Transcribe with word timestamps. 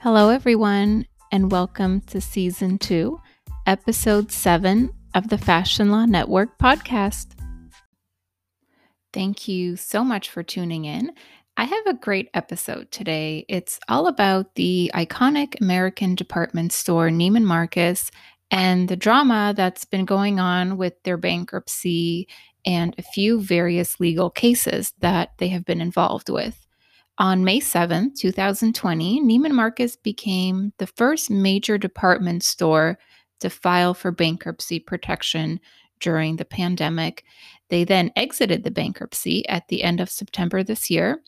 Hello, 0.00 0.28
everyone, 0.28 1.06
and 1.32 1.50
welcome 1.50 2.02
to 2.02 2.20
season 2.20 2.78
two, 2.78 3.20
episode 3.66 4.30
seven 4.30 4.90
of 5.12 5.28
the 5.28 5.38
Fashion 5.38 5.90
Law 5.90 6.04
Network 6.04 6.56
podcast. 6.56 7.32
Thank 9.12 9.48
you 9.48 9.74
so 9.74 10.04
much 10.04 10.30
for 10.30 10.44
tuning 10.44 10.84
in. 10.84 11.10
I 11.56 11.64
have 11.64 11.86
a 11.88 11.94
great 11.94 12.30
episode 12.32 12.92
today. 12.92 13.44
It's 13.48 13.80
all 13.88 14.06
about 14.06 14.54
the 14.54 14.88
iconic 14.94 15.60
American 15.60 16.14
department 16.14 16.72
store 16.72 17.08
Neiman 17.08 17.42
Marcus 17.42 18.12
and 18.52 18.88
the 18.88 18.94
drama 18.94 19.52
that's 19.56 19.84
been 19.84 20.04
going 20.04 20.38
on 20.38 20.76
with 20.76 20.94
their 21.02 21.16
bankruptcy 21.16 22.28
and 22.64 22.94
a 22.98 23.02
few 23.02 23.40
various 23.40 23.98
legal 23.98 24.30
cases 24.30 24.92
that 25.00 25.32
they 25.38 25.48
have 25.48 25.64
been 25.64 25.80
involved 25.80 26.28
with. 26.28 26.67
On 27.20 27.42
May 27.42 27.58
7, 27.58 28.12
2020, 28.14 29.20
Neiman 29.22 29.50
Marcus 29.50 29.96
became 29.96 30.72
the 30.78 30.86
first 30.86 31.30
major 31.30 31.76
department 31.76 32.44
store 32.44 32.96
to 33.40 33.50
file 33.50 33.92
for 33.92 34.12
bankruptcy 34.12 34.78
protection 34.78 35.58
during 35.98 36.36
the 36.36 36.44
pandemic. 36.44 37.24
They 37.70 37.82
then 37.82 38.12
exited 38.14 38.62
the 38.62 38.70
bankruptcy 38.70 39.46
at 39.48 39.66
the 39.66 39.82
end 39.82 39.98
of 39.98 40.08
September 40.08 40.62
this 40.62 40.90
year. 40.90 41.20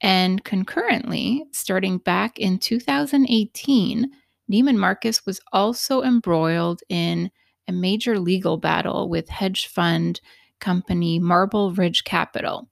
And 0.00 0.42
concurrently, 0.44 1.44
starting 1.52 1.98
back 1.98 2.38
in 2.38 2.58
2018, 2.58 4.10
Neiman 4.50 4.76
Marcus 4.76 5.26
was 5.26 5.40
also 5.52 6.02
embroiled 6.02 6.80
in 6.88 7.30
a 7.68 7.72
major 7.72 8.18
legal 8.18 8.56
battle 8.56 9.10
with 9.10 9.28
hedge 9.28 9.66
fund 9.66 10.22
company 10.58 11.18
Marble 11.18 11.72
Ridge 11.72 12.04
Capital. 12.04 12.66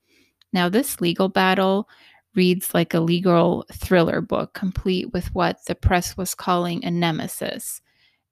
Now, 0.55 0.71
this 0.71 1.03
legal 1.03 1.29
battle 1.29 1.89
reads 2.35 2.75
like 2.75 2.95
a 2.95 3.01
legal 3.01 3.65
thriller 3.73 4.21
book, 4.21 4.55
complete 4.55 5.13
with 5.13 5.35
what 5.35 5.65
the 5.67 5.75
press 5.75 6.17
was 6.17 6.35
calling 6.35 6.85
a 6.85 6.91
nemesis. 6.91 7.81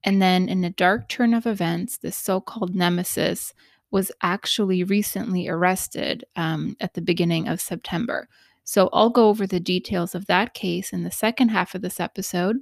And 0.03 0.21
then, 0.23 0.49
in 0.49 0.65
a 0.65 0.71
dark 0.71 1.09
turn 1.09 1.35
of 1.35 1.47
events, 1.47 1.99
this 1.99 2.17
so 2.17 2.41
called 2.41 2.75
nemesis 2.75 3.53
was 3.91 4.13
actually 4.23 4.85
recently 4.85 5.49
arrested 5.49 6.25
um, 6.37 6.77
at 6.81 6.95
the 6.95 7.03
beginning 7.03 7.49
of 7.49 7.61
September. 7.61 8.29
So, 8.65 8.89
I'll 8.93 9.11
go 9.11 9.29
over 9.29 9.47
the 9.47 9.61
details 9.61 10.15
of 10.15 10.27
that 10.27 10.55
case 10.55 10.93
in 10.93 11.03
the 11.03 11.11
second 11.11 11.51
half 11.51 11.75
of 11.75 11.83
this 11.83 12.01
episode. 12.01 12.57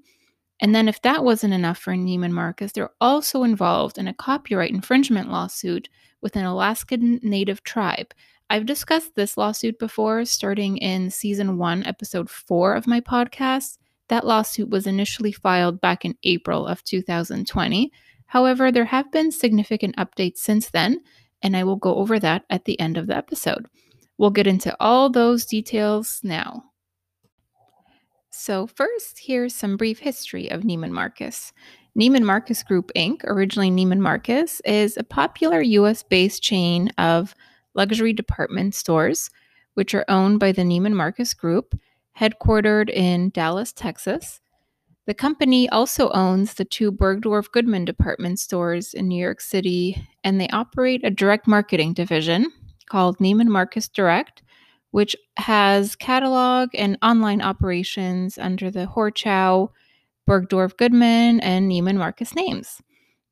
And 0.61 0.75
then, 0.75 0.89
if 0.89 1.01
that 1.03 1.23
wasn't 1.23 1.55
enough 1.55 1.79
for 1.79 1.93
Neiman 1.93 2.33
Marcus, 2.33 2.73
they're 2.73 2.91
also 3.01 3.45
involved 3.45 3.99
in 3.99 4.09
a 4.09 4.15
copyright 4.15 4.71
infringement 4.71 5.31
lawsuit 5.31 5.89
with 6.21 6.35
an 6.35 6.45
Alaskan 6.45 7.21
Native 7.23 7.63
tribe 7.63 8.13
I've 8.51 8.65
discussed 8.65 9.15
this 9.15 9.37
lawsuit 9.37 9.79
before, 9.79 10.25
starting 10.25 10.79
in 10.79 11.11
season 11.11 11.59
one, 11.59 11.85
episode 11.85 12.31
four 12.31 12.75
of 12.75 12.87
my 12.87 12.99
podcast. 13.01 13.77
That 14.09 14.27
lawsuit 14.27 14.71
was 14.71 14.87
initially 14.87 15.33
filed 15.33 15.83
back 15.83 16.07
in 16.07 16.17
April 16.23 16.67
of 16.67 16.83
2020. 16.83 17.93
However, 18.25 18.73
there 18.73 18.87
have 18.87 19.13
been 19.13 19.31
significant 19.33 19.97
updates 19.97 20.39
since 20.39 20.71
then, 20.71 21.03
and 21.43 21.59
I 21.59 21.65
will 21.65 21.77
go 21.77 21.97
over 21.97 22.19
that 22.21 22.45
at 22.49 22.65
the 22.65 22.81
end 22.81 22.97
of 22.97 23.07
the 23.07 23.17
episode. 23.17 23.67
We'll 24.17 24.31
get 24.31 24.47
into 24.47 24.75
all 24.81 25.11
those 25.11 25.45
details 25.45 26.21
now. 26.23 26.65
So, 28.31 28.67
first, 28.67 29.19
here's 29.19 29.55
some 29.55 29.77
brief 29.77 29.99
history 29.99 30.51
of 30.51 30.63
Neiman 30.63 30.91
Marcus. 30.91 31.53
Neiman 31.99 32.23
Marcus 32.23 32.63
Group 32.63 32.91
Inc., 32.97 33.25
originally 33.25 33.71
Neiman 33.71 33.99
Marcus, 33.99 34.63
is 34.65 34.97
a 34.97 35.05
popular 35.05 35.61
US 35.61 36.03
based 36.03 36.43
chain 36.43 36.89
of 36.97 37.35
luxury 37.79 38.13
department 38.13 38.75
stores, 38.75 39.31
which 39.75 39.95
are 39.95 40.05
owned 40.09 40.41
by 40.41 40.53
the 40.53 40.63
Neiman 40.63 40.93
Marcus 40.93 41.33
Group, 41.33 41.79
headquartered 42.19 42.91
in 42.91 43.31
Dallas, 43.31 43.73
Texas. 43.73 44.41
The 45.07 45.15
company 45.15 45.71
also 45.71 46.11
owns 46.11 46.55
the 46.55 46.65
two 46.65 46.91
Bergdorf 46.91 47.51
Goodman 47.53 47.85
department 47.87 48.41
stores 48.41 48.93
in 48.93 49.09
New 49.09 49.19
York 49.19 49.41
City, 49.41 50.07
and 50.25 50.41
they 50.41 50.49
operate 50.49 51.01
a 51.05 51.11
direct 51.11 51.47
marketing 51.47 51.95
division 51.95 52.51
called 52.91 53.19
Neiman 53.19 53.47
Marcus 53.47 53.89
Direct, 53.89 54.43
which 54.91 55.15
has 55.37 55.95
catalog 55.95 56.71
and 56.75 56.99
online 57.01 57.41
operations 57.41 58.37
under 58.39 58.71
the 58.71 58.87
Horchow, 58.87 59.71
Bergdorf 60.29 60.77
Goodman, 60.77 61.41
and 61.41 61.71
Neiman 61.71 61.97
Marcus 61.97 62.35
names. 62.35 62.83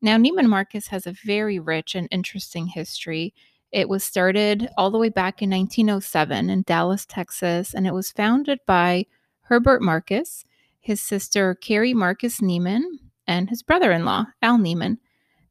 Now, 0.00 0.16
Neiman 0.16 0.48
Marcus 0.48 0.86
has 0.86 1.06
a 1.06 1.16
very 1.24 1.58
rich 1.58 1.96
and 1.96 2.06
interesting 2.12 2.68
history 2.68 3.34
it 3.72 3.88
was 3.88 4.04
started 4.04 4.68
all 4.76 4.90
the 4.90 4.98
way 4.98 5.08
back 5.08 5.42
in 5.42 5.50
1907 5.50 6.50
in 6.50 6.62
Dallas, 6.62 7.04
Texas, 7.04 7.74
and 7.74 7.86
it 7.86 7.94
was 7.94 8.12
founded 8.12 8.60
by 8.66 9.06
Herbert 9.42 9.82
Marcus, 9.82 10.44
his 10.80 11.00
sister 11.00 11.54
Carrie 11.54 11.94
Marcus 11.94 12.40
Neiman, 12.40 12.82
and 13.26 13.50
his 13.50 13.62
brother 13.62 13.92
in 13.92 14.04
law, 14.04 14.26
Al 14.42 14.58
Neiman. 14.58 14.98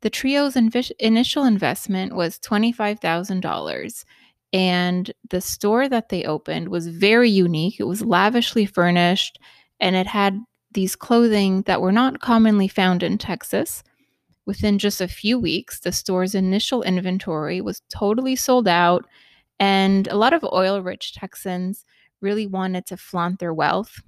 The 0.01 0.09
trio's 0.09 0.55
initial 0.55 1.43
investment 1.43 2.15
was 2.15 2.39
$25,000, 2.39 4.05
and 4.53 5.11
the 5.29 5.41
store 5.41 5.89
that 5.89 6.09
they 6.09 6.23
opened 6.23 6.69
was 6.69 6.87
very 6.87 7.29
unique. 7.29 7.79
It 7.79 7.87
was 7.87 8.05
lavishly 8.05 8.65
furnished, 8.65 9.39
and 9.79 9.95
it 9.95 10.07
had 10.07 10.39
these 10.73 10.95
clothing 10.95 11.63
that 11.63 11.81
were 11.81 11.91
not 11.91 12.21
commonly 12.21 12.67
found 12.67 13.03
in 13.03 13.17
Texas. 13.17 13.83
Within 14.45 14.77
just 14.77 15.01
a 15.01 15.07
few 15.07 15.39
weeks, 15.39 15.79
the 15.79 15.91
store's 15.91 16.35
initial 16.35 16.83
inventory 16.83 17.61
was 17.61 17.81
totally 17.89 18.35
sold 18.35 18.67
out, 18.67 19.05
and 19.59 20.07
a 20.07 20.17
lot 20.17 20.33
of 20.33 20.45
oil 20.53 20.81
rich 20.81 21.13
Texans 21.13 21.85
really 22.21 22.47
wanted 22.47 22.85
to 22.87 22.97
flaunt 22.97 23.39
their 23.39 23.53
wealth, 23.53 24.01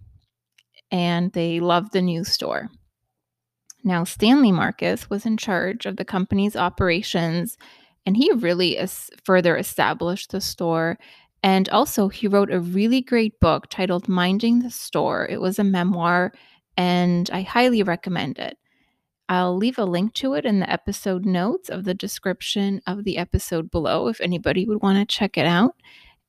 and 0.92 1.32
they 1.34 1.60
loved 1.60 1.94
the 1.94 2.02
new 2.02 2.24
store. 2.24 2.70
Now, 3.84 4.04
Stanley 4.04 4.52
Marcus 4.52 5.10
was 5.10 5.26
in 5.26 5.38
charge 5.38 5.86
of 5.86 5.98
the 5.98 6.06
company's 6.06 6.56
operations, 6.56 7.58
and 8.06 8.18
he 8.18 8.32
really 8.34 8.78
es- 8.78 9.10
further 9.24 9.56
established 9.58 10.32
the 10.32 10.42
store. 10.42 10.98
And 11.44 11.70
also, 11.70 12.10
he 12.10 12.28
wrote 12.28 12.52
a 12.52 12.60
really 12.60 13.02
great 13.02 13.40
book 13.40 13.68
titled 13.70 14.08
Minding 14.10 14.60
the 14.60 14.72
Store. 14.72 15.28
It 15.30 15.40
was 15.40 15.60
a 15.60 15.64
memoir, 15.64 16.34
and 16.76 17.30
I 17.32 17.42
highly 17.44 17.84
recommend 17.84 18.40
it. 18.40 18.58
I'll 19.30 19.58
leave 19.58 19.78
a 19.78 19.86
link 19.86 20.14
to 20.16 20.34
it 20.36 20.46
in 20.46 20.60
the 20.60 20.72
episode 20.72 21.26
notes 21.26 21.70
of 21.70 21.84
the 21.84 21.94
description 21.94 22.82
of 22.88 23.04
the 23.04 23.18
episode 23.18 23.70
below 23.70 24.08
if 24.08 24.22
anybody 24.22 24.66
would 24.66 24.82
want 24.82 24.98
to 24.98 25.16
check 25.16 25.38
it 25.38 25.46
out. 25.46 25.76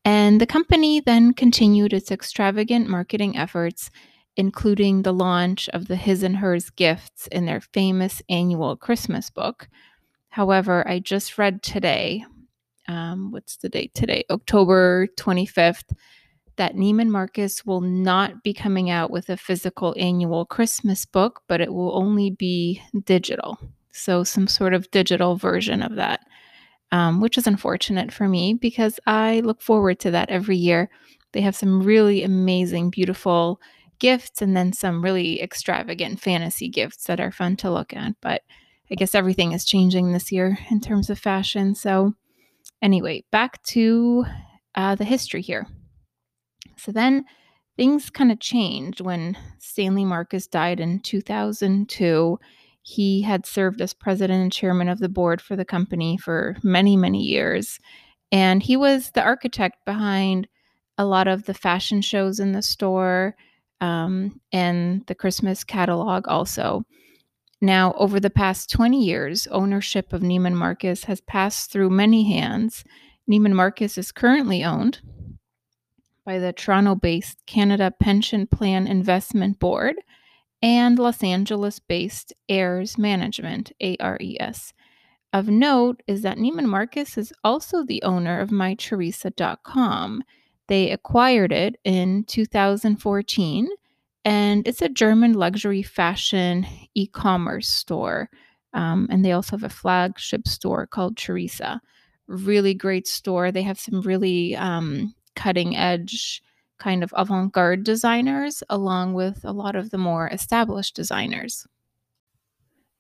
And 0.04 0.40
the 0.40 0.46
company 0.46 1.00
then 1.00 1.32
continued 1.32 1.92
its 1.92 2.10
extravagant 2.10 2.88
marketing 2.88 3.36
efforts, 3.36 3.90
including 4.36 5.02
the 5.02 5.12
launch 5.12 5.68
of 5.70 5.86
the 5.86 5.96
His 5.96 6.22
and 6.22 6.36
Hers 6.36 6.70
gifts 6.70 7.28
in 7.28 7.46
their 7.46 7.60
famous 7.60 8.22
annual 8.28 8.76
Christmas 8.76 9.30
book. 9.30 9.68
However, 10.30 10.86
I 10.88 10.98
just 10.98 11.38
read 11.38 11.62
today, 11.62 12.24
um, 12.88 13.30
what's 13.30 13.56
the 13.58 13.68
date 13.68 13.94
today? 13.94 14.24
October 14.30 15.06
25th, 15.16 15.92
that 16.58 16.74
Neiman 16.76 17.08
Marcus 17.08 17.64
will 17.64 17.80
not 17.80 18.42
be 18.42 18.52
coming 18.52 18.90
out 18.90 19.10
with 19.10 19.30
a 19.30 19.36
physical 19.36 19.94
annual 19.96 20.44
Christmas 20.44 21.06
book, 21.06 21.40
but 21.48 21.60
it 21.60 21.72
will 21.72 21.96
only 21.96 22.30
be 22.30 22.82
digital. 23.04 23.58
So, 23.92 24.22
some 24.22 24.46
sort 24.46 24.74
of 24.74 24.90
digital 24.90 25.36
version 25.36 25.82
of 25.82 25.94
that, 25.94 26.20
um, 26.92 27.20
which 27.20 27.38
is 27.38 27.46
unfortunate 27.46 28.12
for 28.12 28.28
me 28.28 28.54
because 28.54 29.00
I 29.06 29.40
look 29.40 29.62
forward 29.62 29.98
to 30.00 30.10
that 30.10 30.30
every 30.30 30.56
year. 30.56 30.90
They 31.32 31.40
have 31.40 31.56
some 31.56 31.82
really 31.82 32.22
amazing, 32.22 32.90
beautiful 32.90 33.60
gifts 33.98 34.42
and 34.42 34.56
then 34.56 34.72
some 34.72 35.02
really 35.02 35.42
extravagant 35.42 36.20
fantasy 36.20 36.68
gifts 36.68 37.04
that 37.04 37.20
are 37.20 37.32
fun 37.32 37.56
to 37.56 37.70
look 37.70 37.92
at. 37.92 38.14
But 38.20 38.42
I 38.90 38.94
guess 38.94 39.14
everything 39.14 39.52
is 39.52 39.64
changing 39.64 40.12
this 40.12 40.30
year 40.32 40.58
in 40.70 40.80
terms 40.80 41.10
of 41.10 41.18
fashion. 41.18 41.74
So, 41.74 42.14
anyway, 42.82 43.24
back 43.30 43.62
to 43.64 44.24
uh, 44.74 44.94
the 44.94 45.04
history 45.04 45.42
here. 45.42 45.66
So 46.78 46.92
then 46.92 47.24
things 47.76 48.10
kind 48.10 48.32
of 48.32 48.40
changed 48.40 49.00
when 49.00 49.36
Stanley 49.58 50.04
Marcus 50.04 50.46
died 50.46 50.80
in 50.80 51.00
2002. 51.00 52.38
He 52.82 53.22
had 53.22 53.46
served 53.46 53.80
as 53.80 53.94
president 53.94 54.42
and 54.42 54.52
chairman 54.52 54.88
of 54.88 54.98
the 54.98 55.08
board 55.08 55.40
for 55.40 55.56
the 55.56 55.64
company 55.64 56.16
for 56.16 56.56
many, 56.62 56.96
many 56.96 57.22
years. 57.22 57.78
And 58.32 58.62
he 58.62 58.76
was 58.76 59.10
the 59.12 59.22
architect 59.22 59.84
behind 59.84 60.48
a 60.98 61.04
lot 61.04 61.28
of 61.28 61.44
the 61.44 61.54
fashion 61.54 62.00
shows 62.02 62.40
in 62.40 62.52
the 62.52 62.62
store 62.62 63.36
um, 63.80 64.40
and 64.52 65.06
the 65.06 65.14
Christmas 65.14 65.62
catalog 65.62 66.26
also. 66.26 66.82
Now, 67.60 67.92
over 67.94 68.20
the 68.20 68.30
past 68.30 68.70
20 68.70 69.04
years, 69.04 69.46
ownership 69.48 70.12
of 70.12 70.22
Neiman 70.22 70.54
Marcus 70.54 71.04
has 71.04 71.20
passed 71.20 71.70
through 71.70 71.90
many 71.90 72.24
hands. 72.24 72.84
Neiman 73.30 73.52
Marcus 73.52 73.98
is 73.98 74.12
currently 74.12 74.64
owned 74.64 75.00
by 76.28 76.38
the 76.38 76.52
Toronto 76.52 76.94
based 76.94 77.38
Canada 77.46 77.90
Pension 77.90 78.46
Plan 78.46 78.86
Investment 78.86 79.58
Board 79.58 79.96
and 80.60 80.98
Los 80.98 81.22
Angeles 81.22 81.78
based 81.78 82.34
ARES 82.50 82.98
Management, 82.98 83.72
ARES. 83.80 84.74
Of 85.32 85.48
note 85.48 86.02
is 86.06 86.20
that 86.20 86.36
Neiman 86.36 86.66
Marcus 86.66 87.16
is 87.16 87.32
also 87.42 87.82
the 87.82 88.02
owner 88.02 88.40
of 88.40 88.50
MyTheresa.com. 88.50 90.22
They 90.66 90.90
acquired 90.90 91.50
it 91.50 91.76
in 91.82 92.24
2014, 92.24 93.68
and 94.26 94.68
it's 94.68 94.82
a 94.82 94.90
German 94.90 95.32
luxury 95.32 95.82
fashion 95.82 96.66
e 96.94 97.06
commerce 97.06 97.70
store. 97.70 98.28
Um, 98.74 99.08
and 99.10 99.24
they 99.24 99.32
also 99.32 99.56
have 99.56 99.64
a 99.64 99.70
flagship 99.70 100.46
store 100.46 100.86
called 100.86 101.16
Theresa. 101.16 101.80
Really 102.26 102.74
great 102.74 103.06
store. 103.06 103.50
They 103.50 103.62
have 103.62 103.80
some 103.80 104.02
really 104.02 104.54
um, 104.54 105.14
cutting 105.38 105.76
edge, 105.76 106.42
kind 106.78 107.04
of 107.04 107.14
avant 107.16 107.52
garde 107.52 107.84
designers, 107.84 108.62
along 108.68 109.14
with 109.14 109.44
a 109.44 109.52
lot 109.52 109.76
of 109.76 109.90
the 109.90 109.98
more 109.98 110.28
established 110.28 110.96
designers. 110.96 111.64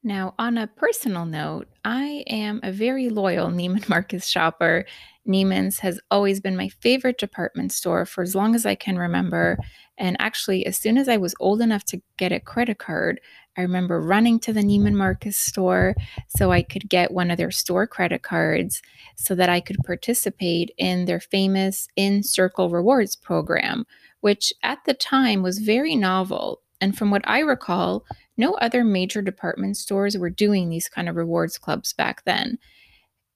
Now, 0.04 0.34
on 0.38 0.56
a 0.56 0.68
personal 0.68 1.26
note, 1.26 1.68
I 1.84 2.24
am 2.28 2.60
a 2.62 2.70
very 2.70 3.08
loyal 3.08 3.48
Neiman 3.50 3.88
Marcus 3.88 4.26
shopper. 4.26 4.84
Neiman's 5.26 5.80
has 5.80 6.00
always 6.10 6.40
been 6.40 6.56
my 6.56 6.68
favorite 6.68 7.18
department 7.18 7.72
store 7.72 8.06
for 8.06 8.22
as 8.22 8.34
long 8.34 8.54
as 8.54 8.64
I 8.64 8.74
can 8.74 8.98
remember. 8.98 9.58
And 9.98 10.16
actually, 10.20 10.64
as 10.64 10.78
soon 10.78 10.96
as 10.96 11.08
I 11.08 11.16
was 11.16 11.34
old 11.40 11.60
enough 11.60 11.84
to 11.86 12.00
get 12.16 12.32
a 12.32 12.40
credit 12.40 12.78
card, 12.78 13.20
I 13.56 13.62
remember 13.62 14.00
running 14.00 14.38
to 14.40 14.52
the 14.52 14.62
Neiman 14.62 14.94
Marcus 14.94 15.36
store 15.36 15.96
so 16.28 16.52
I 16.52 16.62
could 16.62 16.88
get 16.88 17.10
one 17.10 17.32
of 17.32 17.36
their 17.36 17.50
store 17.50 17.88
credit 17.88 18.22
cards 18.22 18.80
so 19.16 19.34
that 19.34 19.48
I 19.48 19.58
could 19.60 19.78
participate 19.84 20.70
in 20.78 21.06
their 21.06 21.18
famous 21.18 21.88
InCircle 21.98 22.72
Rewards 22.72 23.16
program, 23.16 23.84
which 24.20 24.52
at 24.62 24.78
the 24.86 24.94
time 24.94 25.42
was 25.42 25.58
very 25.58 25.96
novel. 25.96 26.62
And 26.80 26.96
from 26.96 27.10
what 27.10 27.22
I 27.24 27.40
recall, 27.40 28.04
no 28.38 28.54
other 28.54 28.84
major 28.84 29.20
department 29.20 29.76
stores 29.76 30.16
were 30.16 30.30
doing 30.30 30.68
these 30.68 30.88
kind 30.88 31.08
of 31.08 31.16
rewards 31.16 31.58
clubs 31.58 31.92
back 31.92 32.24
then. 32.24 32.58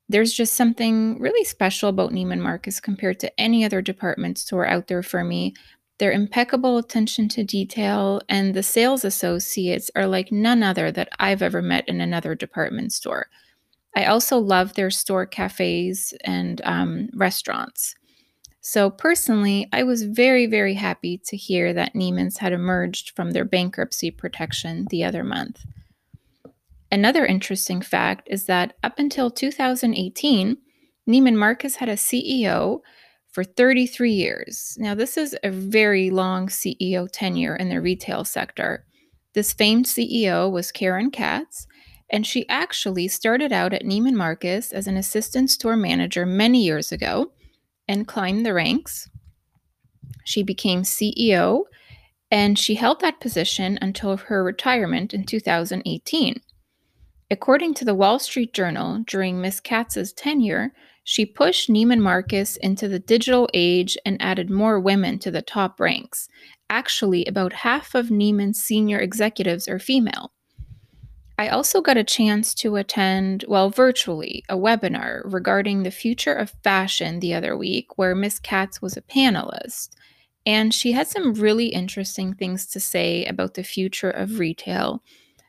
There's 0.08 0.32
just 0.32 0.54
something 0.54 1.18
really 1.18 1.44
special 1.44 1.88
about 1.88 2.12
Neiman 2.12 2.40
Marcus 2.40 2.80
compared 2.80 3.20
to 3.20 3.40
any 3.40 3.64
other 3.64 3.82
department 3.82 4.38
store 4.38 4.66
out 4.66 4.88
there 4.88 5.02
for 5.02 5.24
me. 5.24 5.54
Their 5.98 6.12
impeccable 6.12 6.78
attention 6.78 7.28
to 7.30 7.44
detail 7.44 8.20
and 8.28 8.54
the 8.54 8.62
sales 8.62 9.04
associates 9.04 9.90
are 9.94 10.06
like 10.06 10.32
none 10.32 10.62
other 10.62 10.90
that 10.92 11.08
I've 11.18 11.42
ever 11.42 11.62
met 11.62 11.88
in 11.88 12.00
another 12.00 12.34
department 12.34 12.92
store. 12.92 13.28
I 13.94 14.06
also 14.06 14.38
love 14.38 14.74
their 14.74 14.90
store 14.90 15.26
cafes 15.26 16.14
and 16.24 16.60
um, 16.64 17.08
restaurants. 17.14 17.94
So, 18.64 18.90
personally, 18.90 19.68
I 19.72 19.82
was 19.82 20.04
very, 20.04 20.46
very 20.46 20.74
happy 20.74 21.18
to 21.26 21.36
hear 21.36 21.72
that 21.72 21.94
Neiman's 21.94 22.38
had 22.38 22.52
emerged 22.52 23.10
from 23.16 23.32
their 23.32 23.44
bankruptcy 23.44 24.12
protection 24.12 24.86
the 24.88 25.02
other 25.02 25.24
month. 25.24 25.64
Another 26.92 27.26
interesting 27.26 27.82
fact 27.82 28.28
is 28.30 28.46
that 28.46 28.74
up 28.84 29.00
until 29.00 29.32
2018, 29.32 30.56
Neiman 31.10 31.34
Marcus 31.34 31.76
had 31.76 31.88
a 31.88 31.96
CEO 31.96 32.78
for 33.32 33.42
33 33.42 34.12
years. 34.12 34.76
Now, 34.78 34.94
this 34.94 35.16
is 35.16 35.36
a 35.42 35.50
very 35.50 36.10
long 36.10 36.46
CEO 36.46 37.08
tenure 37.10 37.56
in 37.56 37.68
the 37.68 37.80
retail 37.80 38.24
sector. 38.24 38.84
This 39.34 39.52
famed 39.52 39.86
CEO 39.86 40.48
was 40.48 40.70
Karen 40.70 41.10
Katz, 41.10 41.66
and 42.10 42.24
she 42.24 42.48
actually 42.48 43.08
started 43.08 43.52
out 43.52 43.72
at 43.72 43.82
Neiman 43.82 44.14
Marcus 44.14 44.70
as 44.70 44.86
an 44.86 44.96
assistant 44.96 45.50
store 45.50 45.76
manager 45.76 46.24
many 46.24 46.62
years 46.62 46.92
ago 46.92 47.32
and 47.92 48.08
climbed 48.08 48.46
the 48.46 48.54
ranks. 48.54 49.10
She 50.24 50.42
became 50.42 50.82
CEO 50.82 51.64
and 52.30 52.58
she 52.58 52.74
held 52.74 53.00
that 53.00 53.20
position 53.20 53.78
until 53.82 54.16
her 54.16 54.42
retirement 54.42 55.12
in 55.12 55.24
2018. 55.24 56.40
According 57.30 57.74
to 57.74 57.84
the 57.84 57.94
Wall 57.94 58.18
Street 58.18 58.54
Journal, 58.54 59.04
during 59.06 59.40
Ms. 59.40 59.60
Katz's 59.60 60.14
tenure, 60.14 60.72
she 61.04 61.26
pushed 61.26 61.68
Neiman 61.68 62.00
Marcus 62.00 62.56
into 62.56 62.88
the 62.88 62.98
digital 62.98 63.50
age 63.52 63.98
and 64.06 64.20
added 64.22 64.48
more 64.48 64.80
women 64.80 65.18
to 65.18 65.30
the 65.30 65.42
top 65.42 65.78
ranks. 65.78 66.28
Actually, 66.70 67.26
about 67.26 67.52
half 67.52 67.94
of 67.94 68.06
Neiman's 68.06 68.58
senior 68.58 69.00
executives 69.00 69.68
are 69.68 69.78
female. 69.78 70.32
I 71.38 71.48
also 71.48 71.80
got 71.80 71.96
a 71.96 72.04
chance 72.04 72.54
to 72.56 72.76
attend, 72.76 73.44
well, 73.48 73.70
virtually, 73.70 74.44
a 74.48 74.56
webinar 74.56 75.22
regarding 75.24 75.82
the 75.82 75.90
future 75.90 76.34
of 76.34 76.54
fashion 76.62 77.20
the 77.20 77.34
other 77.34 77.56
week 77.56 77.96
where 77.96 78.14
Miss 78.14 78.38
Katz 78.38 78.82
was 78.82 78.96
a 78.96 79.02
panelist. 79.02 79.90
And 80.44 80.74
she 80.74 80.92
had 80.92 81.06
some 81.06 81.34
really 81.34 81.66
interesting 81.66 82.34
things 82.34 82.66
to 82.66 82.80
say 82.80 83.24
about 83.24 83.54
the 83.54 83.62
future 83.62 84.10
of 84.10 84.38
retail, 84.38 85.02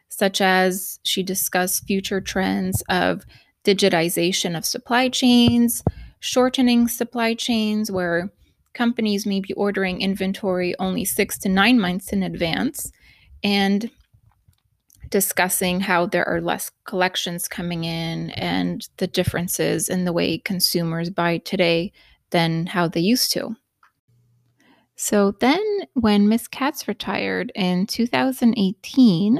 such 0.10 0.40
as 0.40 1.00
she 1.04 1.24
discussed 1.24 1.86
future 1.86 2.22
trends 2.22 2.84
of 2.90 3.24
digitization 3.66 4.58
of 4.58 4.66
supply 4.66 5.10
chains, 5.10 5.84
shortening 6.20 6.88
supply 6.88 7.34
chains, 7.34 7.92
where 7.92 8.32
companies 8.74 9.26
may 9.26 9.40
be 9.40 9.54
ordering 9.54 10.02
inventory 10.02 10.76
only 10.80 11.06
six 11.06 11.38
to 11.40 11.50
nine 11.50 11.80
months 11.80 12.14
in 12.14 12.24
advance, 12.24 12.92
and 13.44 13.90
discussing 15.14 15.80
how 15.80 16.08
there 16.08 16.28
are 16.28 16.42
less 16.42 16.72
collections 16.86 17.48
coming 17.48 17.84
in 17.84 18.32
and 18.32 18.90
the 18.98 19.06
differences 19.06 19.88
in 19.88 20.06
the 20.06 20.12
way 20.12 20.40
consumers 20.40 21.12
buy 21.12 21.38
today 21.38 21.92
than 22.32 22.66
how 22.66 22.88
they 22.88 23.00
used 23.00 23.32
to. 23.32 23.56
So 24.96 25.36
then, 25.40 25.64
when 25.94 26.28
Miss 26.30 26.48
Katz 26.48 26.88
retired 26.88 27.52
in 27.54 27.86
2018, 27.86 29.38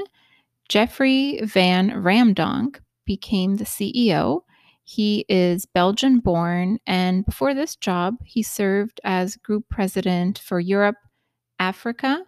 Jeffrey 0.68 1.40
Van 1.42 1.90
Raemdonck 1.90 2.78
became 3.04 3.56
the 3.56 3.64
CEO. 3.64 4.42
He 4.84 5.24
is 5.28 5.66
Belgian 5.66 6.20
born, 6.20 6.78
and 6.86 7.26
before 7.26 7.52
this 7.52 7.74
job, 7.74 8.14
he 8.24 8.44
served 8.44 9.00
as 9.02 9.36
group 9.38 9.64
president 9.68 10.38
for 10.38 10.60
Europe, 10.60 10.98
Africa, 11.58 12.22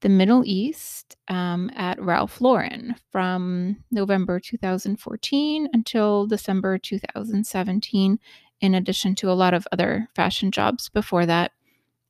the 0.00 0.08
Middle 0.08 0.42
East 0.44 1.16
um, 1.28 1.70
at 1.74 2.00
Ralph 2.00 2.40
Lauren 2.40 2.96
from 3.12 3.76
November 3.90 4.40
2014 4.40 5.68
until 5.72 6.26
December 6.26 6.78
2017, 6.78 8.18
in 8.60 8.74
addition 8.74 9.14
to 9.16 9.30
a 9.30 9.34
lot 9.34 9.54
of 9.54 9.68
other 9.72 10.08
fashion 10.14 10.50
jobs 10.50 10.88
before 10.88 11.26
that. 11.26 11.52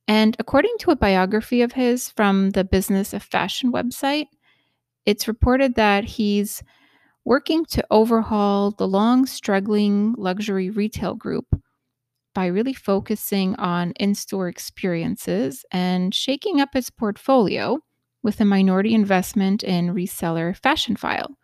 And 0.07 0.35
according 0.39 0.75
to 0.79 0.91
a 0.91 0.95
biography 0.95 1.61
of 1.61 1.73
his 1.73 2.09
from 2.09 2.51
the 2.51 2.63
Business 2.63 3.13
of 3.13 3.23
Fashion 3.23 3.71
website, 3.71 4.27
it's 5.05 5.27
reported 5.27 5.75
that 5.75 6.03
he's 6.03 6.63
working 7.23 7.65
to 7.65 7.85
overhaul 7.91 8.71
the 8.71 8.87
long 8.87 9.25
struggling 9.25 10.15
luxury 10.17 10.69
retail 10.69 11.13
group 11.13 11.60
by 12.33 12.45
really 12.45 12.73
focusing 12.73 13.55
on 13.55 13.91
in 13.93 14.15
store 14.15 14.47
experiences 14.47 15.65
and 15.71 16.13
shaking 16.13 16.59
up 16.61 16.75
its 16.75 16.89
portfolio 16.89 17.77
with 18.23 18.39
a 18.39 18.45
minority 18.45 18.93
investment 18.93 19.63
in 19.63 19.93
reseller 19.93 20.57
Fashionphile. 20.59 21.35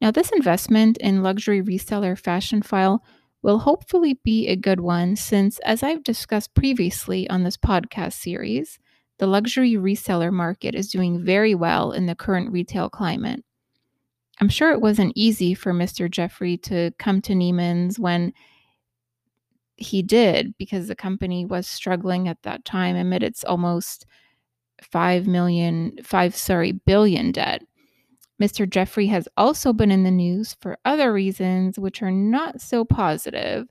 Now, 0.00 0.10
this 0.10 0.30
investment 0.32 0.98
in 0.98 1.22
luxury 1.22 1.62
reseller 1.62 2.20
Fashionphile 2.20 2.98
will 3.42 3.60
hopefully 3.60 4.18
be 4.24 4.48
a 4.48 4.56
good 4.56 4.80
one 4.80 5.16
since, 5.16 5.58
as 5.60 5.82
I've 5.82 6.02
discussed 6.02 6.54
previously 6.54 7.28
on 7.30 7.44
this 7.44 7.56
podcast 7.56 8.14
series, 8.14 8.78
the 9.18 9.26
luxury 9.26 9.72
reseller 9.72 10.32
market 10.32 10.74
is 10.74 10.90
doing 10.90 11.24
very 11.24 11.54
well 11.54 11.92
in 11.92 12.06
the 12.06 12.14
current 12.14 12.52
retail 12.52 12.90
climate. 12.90 13.42
I'm 14.40 14.48
sure 14.50 14.72
it 14.72 14.82
wasn't 14.82 15.14
easy 15.16 15.54
for 15.54 15.72
Mr. 15.72 16.10
Jeffrey 16.10 16.58
to 16.58 16.90
come 16.98 17.22
to 17.22 17.32
Neiman's 17.32 17.98
when 17.98 18.32
he 19.76 20.02
did 20.02 20.54
because 20.58 20.88
the 20.88 20.96
company 20.96 21.44
was 21.44 21.66
struggling 21.66 22.28
at 22.28 22.42
that 22.42 22.64
time 22.64 22.96
amid 22.96 23.22
its 23.22 23.44
almost 23.44 24.06
5 24.82 25.26
million 25.26 25.96
5 26.02 26.36
sorry 26.36 26.72
billion 26.72 27.32
debt. 27.32 27.62
Mr. 28.40 28.68
Jeffrey 28.68 29.06
has 29.06 29.28
also 29.36 29.72
been 29.72 29.90
in 29.90 30.04
the 30.04 30.10
news 30.10 30.54
for 30.60 30.78
other 30.84 31.12
reasons 31.12 31.78
which 31.78 32.02
are 32.02 32.10
not 32.10 32.60
so 32.60 32.84
positive. 32.84 33.66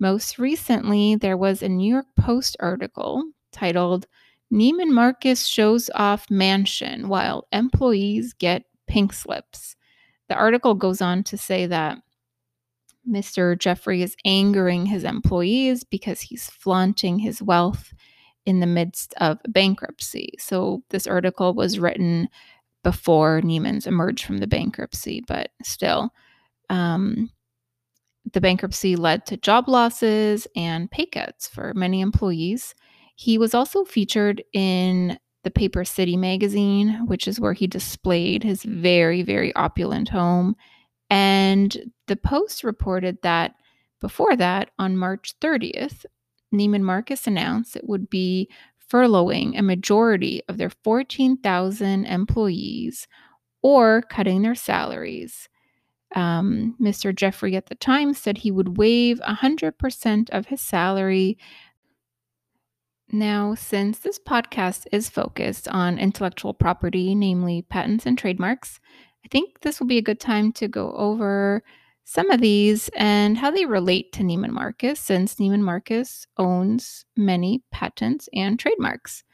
Most 0.00 0.38
recently, 0.38 1.14
there 1.14 1.36
was 1.36 1.62
a 1.62 1.68
New 1.68 1.88
York 1.88 2.06
Post 2.16 2.56
article 2.60 3.22
titled 3.52 4.06
Neiman 4.52 4.90
Marcus 4.90 5.46
shows 5.46 5.90
off 5.94 6.30
mansion 6.30 7.08
while 7.08 7.46
employees 7.52 8.32
get 8.32 8.64
pink 8.86 9.12
slips. 9.12 9.76
The 10.28 10.34
article 10.34 10.74
goes 10.74 11.00
on 11.00 11.22
to 11.24 11.36
say 11.36 11.66
that 11.66 11.98
Mr. 13.08 13.58
Jeffrey 13.58 14.02
is 14.02 14.16
angering 14.24 14.86
his 14.86 15.04
employees 15.04 15.84
because 15.84 16.20
he's 16.20 16.50
flaunting 16.50 17.18
his 17.18 17.42
wealth 17.42 17.92
in 18.44 18.60
the 18.60 18.66
midst 18.66 19.14
of 19.18 19.38
bankruptcy. 19.48 20.34
So 20.38 20.82
this 20.90 21.06
article 21.06 21.54
was 21.54 21.78
written 21.78 22.28
before 22.84 23.40
Neiman's 23.42 23.86
emerged 23.86 24.24
from 24.24 24.38
the 24.38 24.46
bankruptcy, 24.46 25.22
but 25.26 25.50
still, 25.62 26.10
um, 26.70 27.30
the 28.32 28.40
bankruptcy 28.40 28.96
led 28.96 29.26
to 29.26 29.36
job 29.36 29.68
losses 29.68 30.46
and 30.54 30.90
pay 30.90 31.06
cuts 31.06 31.48
for 31.48 31.72
many 31.74 32.00
employees. 32.00 32.74
He 33.16 33.38
was 33.38 33.54
also 33.54 33.84
featured 33.84 34.42
in 34.52 35.18
the 35.44 35.50
Paper 35.50 35.84
City 35.84 36.16
magazine, 36.16 37.06
which 37.06 37.26
is 37.26 37.40
where 37.40 37.52
he 37.52 37.66
displayed 37.66 38.42
his 38.42 38.62
very, 38.62 39.22
very 39.22 39.54
opulent 39.54 40.08
home 40.08 40.56
and 41.10 41.92
the 42.06 42.16
Post 42.16 42.64
reported 42.64 43.18
that 43.22 43.54
before 44.00 44.36
that, 44.36 44.70
on 44.78 44.96
March 44.96 45.34
30th, 45.40 46.04
Neiman 46.54 46.82
Marcus 46.82 47.26
announced 47.26 47.76
it 47.76 47.88
would 47.88 48.08
be 48.08 48.48
furloughing 48.90 49.58
a 49.58 49.62
majority 49.62 50.42
of 50.48 50.56
their 50.56 50.70
14,000 50.70 52.06
employees 52.06 53.06
or 53.62 54.02
cutting 54.02 54.42
their 54.42 54.54
salaries. 54.54 55.48
Um, 56.14 56.74
Mr. 56.80 57.14
Jeffrey 57.14 57.54
at 57.54 57.66
the 57.66 57.74
time 57.74 58.14
said 58.14 58.38
he 58.38 58.50
would 58.50 58.78
waive 58.78 59.20
100% 59.20 60.30
of 60.30 60.46
his 60.46 60.60
salary. 60.60 61.36
Now, 63.10 63.54
since 63.54 63.98
this 63.98 64.18
podcast 64.18 64.86
is 64.92 65.10
focused 65.10 65.68
on 65.68 65.98
intellectual 65.98 66.54
property, 66.54 67.14
namely 67.14 67.62
patents 67.62 68.06
and 68.06 68.16
trademarks, 68.16 68.80
I 69.24 69.28
think 69.28 69.60
this 69.60 69.80
will 69.80 69.86
be 69.86 69.98
a 69.98 70.02
good 70.02 70.20
time 70.20 70.52
to 70.54 70.68
go 70.68 70.92
over 70.92 71.62
some 72.04 72.30
of 72.30 72.40
these 72.40 72.88
and 72.96 73.36
how 73.36 73.50
they 73.50 73.66
relate 73.66 74.12
to 74.14 74.22
Neiman 74.22 74.50
Marcus, 74.50 74.98
since 74.98 75.34
Neiman 75.34 75.60
Marcus 75.60 76.26
owns 76.38 77.04
many 77.16 77.62
patents 77.70 78.28
and 78.32 78.58
trademarks. 78.58 79.24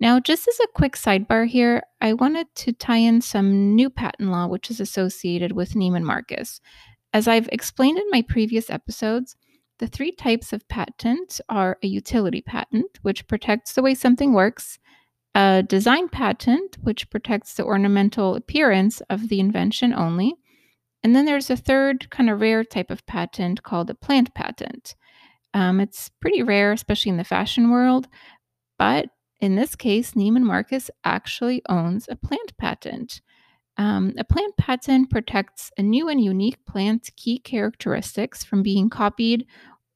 Now, 0.00 0.18
just 0.18 0.48
as 0.48 0.58
a 0.58 0.66
quick 0.74 0.96
sidebar 0.96 1.46
here, 1.46 1.82
I 2.00 2.14
wanted 2.14 2.46
to 2.56 2.72
tie 2.72 2.96
in 2.96 3.20
some 3.20 3.76
new 3.76 3.90
patent 3.90 4.30
law 4.30 4.46
which 4.46 4.70
is 4.70 4.80
associated 4.80 5.52
with 5.52 5.74
Neiman 5.74 6.02
Marcus. 6.02 6.60
As 7.12 7.28
I've 7.28 7.48
explained 7.52 7.98
in 7.98 8.10
my 8.10 8.22
previous 8.22 8.70
episodes, 8.70 9.36
the 9.78 9.86
three 9.86 10.12
types 10.12 10.52
of 10.52 10.66
patent 10.68 11.40
are 11.48 11.76
a 11.82 11.86
utility 11.86 12.40
patent, 12.40 12.98
which 13.02 13.26
protects 13.26 13.74
the 13.74 13.82
way 13.82 13.94
something 13.94 14.32
works, 14.32 14.78
a 15.34 15.62
design 15.62 16.08
patent, 16.08 16.76
which 16.82 17.10
protects 17.10 17.54
the 17.54 17.64
ornamental 17.64 18.34
appearance 18.34 19.00
of 19.08 19.28
the 19.28 19.40
invention 19.40 19.92
only, 19.94 20.34
and 21.02 21.16
then 21.16 21.24
there's 21.24 21.50
a 21.50 21.56
third 21.56 22.10
kind 22.10 22.30
of 22.30 22.40
rare 22.40 22.64
type 22.64 22.90
of 22.90 23.06
patent 23.06 23.62
called 23.62 23.90
a 23.90 23.94
plant 23.94 24.34
patent. 24.34 24.94
Um, 25.54 25.80
it's 25.80 26.10
pretty 26.20 26.42
rare, 26.42 26.72
especially 26.72 27.10
in 27.10 27.16
the 27.16 27.24
fashion 27.24 27.70
world, 27.70 28.08
but 28.78 29.06
in 29.40 29.56
this 29.56 29.74
case, 29.74 30.12
Neiman 30.12 30.44
Marcus 30.44 30.90
actually 31.04 31.62
owns 31.68 32.06
a 32.08 32.16
plant 32.16 32.56
patent. 32.58 33.20
Um, 33.76 34.12
a 34.16 34.24
plant 34.24 34.56
patent 34.56 35.10
protects 35.10 35.70
a 35.76 35.82
new 35.82 36.08
and 36.08 36.22
unique 36.22 36.64
plant's 36.66 37.10
key 37.16 37.38
characteristics 37.38 38.44
from 38.44 38.62
being 38.62 38.88
copied 38.88 39.46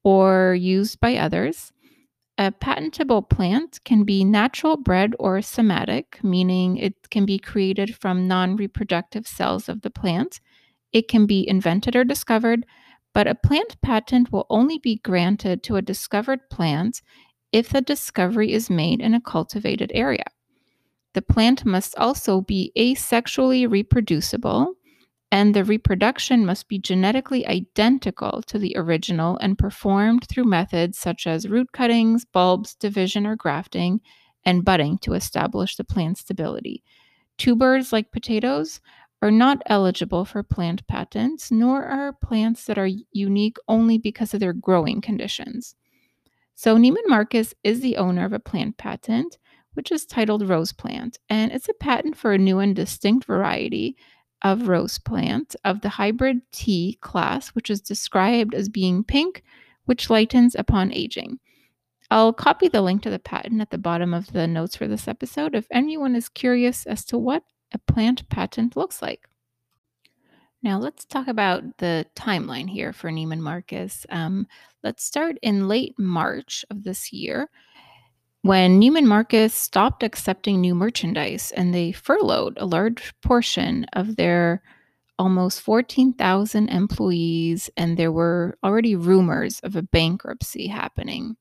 or 0.02 0.55
used 0.55 0.99
by 0.99 1.16
others. 1.16 1.73
A 2.38 2.52
patentable 2.52 3.23
plant 3.23 3.81
can 3.85 4.05
be 4.05 4.23
natural 4.23 4.76
bred 4.76 5.14
or 5.19 5.40
somatic, 5.40 6.23
meaning 6.23 6.76
it 6.76 7.09
can 7.11 7.25
be 7.25 7.38
created 7.38 7.97
from 7.97 8.28
non 8.28 8.57
reproductive 8.57 9.26
cells 9.26 9.71
of 9.71 9.81
the 9.81 9.90
plant. 9.90 10.40
It 10.93 11.09
can 11.09 11.25
be 11.26 11.49
invented 11.49 11.97
or 11.97 12.05
discovered, 12.05 12.66
but 13.14 13.26
a 13.26 13.35
plant 13.35 13.81
patent 13.81 14.31
will 14.31 14.47
only 14.50 14.78
be 14.78 14.97
granted 14.97 15.62
to 15.62 15.76
a 15.76 15.83
discovered 15.83 16.50
plant 16.50 17.00
if 17.52 17.71
the 17.71 17.81
discovery 17.81 18.52
is 18.52 18.69
made 18.69 19.00
in 19.00 19.14
a 19.14 19.21
cultivated 19.21 19.90
area. 19.95 20.26
The 21.14 21.23
plant 21.23 21.64
must 21.64 21.97
also 21.97 22.43
be 22.43 22.71
asexually 22.76 23.66
reproducible, 23.66 24.75
and 25.37 25.52
the 25.52 25.64
reproduction 25.64 26.47
must 26.47 26.66
be 26.66 26.78
genetically 26.78 27.47
identical 27.47 28.40
to 28.47 28.59
the 28.59 28.75
original 28.75 29.37
and 29.43 29.59
performed 29.59 30.26
through 30.26 30.45
methods 30.45 30.99
such 30.99 31.26
as 31.26 31.47
root 31.47 31.71
cuttings, 31.73 32.25
bulbs, 32.25 32.75
division 32.76 33.26
or 33.26 33.37
grafting, 33.37 34.00
and 34.47 34.64
budding 34.64 34.97
to 34.97 35.12
establish 35.12 35.76
the 35.76 35.85
plant 35.85 36.16
stability. 36.16 36.83
Tubers 37.37 37.93
like 37.93 38.12
potatoes 38.12 38.81
are 39.21 39.31
not 39.31 39.61
eligible 39.66 40.25
for 40.25 40.43
plant 40.43 40.87
patents, 40.87 41.50
nor 41.50 41.85
are 41.85 42.14
plants 42.14 42.64
that 42.64 42.78
are 42.78 42.88
unique 43.12 43.59
only 43.69 43.99
because 43.99 44.33
of 44.33 44.40
their 44.40 44.55
growing 44.55 45.02
conditions. 45.02 45.75
So 46.55 46.78
Neiman 46.78 47.09
Marcus 47.09 47.52
is 47.62 47.81
the 47.81 47.99
owner 47.99 48.25
of 48.25 48.33
a 48.33 48.38
plant 48.38 48.78
patent, 48.78 49.37
which 49.75 49.93
is 49.93 50.07
titled 50.07 50.49
Rose 50.49 50.73
Plant, 50.73 51.19
and 51.28 51.52
it's 51.52 51.69
a 51.69 51.75
patent 51.75 52.16
for 52.16 52.33
a 52.33 52.38
new 52.38 52.59
and 52.59 52.75
distinct 52.75 53.26
variety 53.26 53.99
of 54.43 54.69
rose 54.69 54.99
plant 54.99 55.57
of 55.64 55.81
the 55.81 55.88
hybrid 55.88 56.40
tea 56.52 56.99
class, 57.00 57.49
which 57.49 57.71
is 57.71 57.81
described 57.81 58.55
as 58.55 58.69
being 58.69 59.02
pink, 59.02 59.43
which 59.85 60.11
lightens 60.11 60.55
upon 60.55 60.93
aging. 60.93 61.38
I'll 62.11 62.33
copy 62.33 62.69
the 62.69 62.83
link 62.83 63.02
to 63.02 63.11
the 63.11 63.19
patent 63.19 63.61
at 63.61 63.71
the 63.71 63.78
bottom 63.78 64.14
of 64.14 64.33
the 64.33 64.47
notes 64.47 64.76
for 64.76 64.87
this 64.87 65.09
episode 65.09 65.55
if 65.55 65.66
anyone 65.71 66.14
is 66.14 66.28
curious 66.28 66.87
as 66.87 67.05
to 67.07 67.19
what 67.19 67.43
a 67.73 67.78
plant 67.78 68.28
patent 68.28 68.76
looks 68.76 69.02
like. 69.02 69.28
Now, 70.62 70.78
let's 70.78 71.05
talk 71.05 71.28
about 71.28 71.78
the 71.78 72.07
timeline 72.16 72.69
here 72.69 72.93
for 72.93 73.11
Neiman 73.11 73.40
Marcus. 73.40 74.07
Um, 74.09 74.47
let's 74.83 75.05
start 75.05 75.37
in 75.43 75.69
late 75.69 75.95
March 75.99 76.64
of 76.71 76.85
this 76.85 77.12
year 77.12 77.50
when 78.47 78.81
Neiman 78.81 79.05
Marcus 79.05 79.55
stopped 79.55 80.03
accepting 80.03 80.61
new 80.61 80.75
merchandise 80.75 81.53
and 81.57 81.75
they 81.75 81.93
furloughed 81.93 82.57
a 82.59 82.67
large 82.67 83.15
portion 83.23 83.85
of 83.93 84.17
their 84.17 84.62
almost 85.19 85.62
14,000 85.62 86.69
employees, 86.69 87.71
and 87.76 87.97
there 87.97 88.12
were 88.12 88.59
already 88.62 88.95
rumors 88.95 89.61
of 89.61 89.75
a 89.75 89.83
bankruptcy 89.83 90.67
happening. 90.67 91.37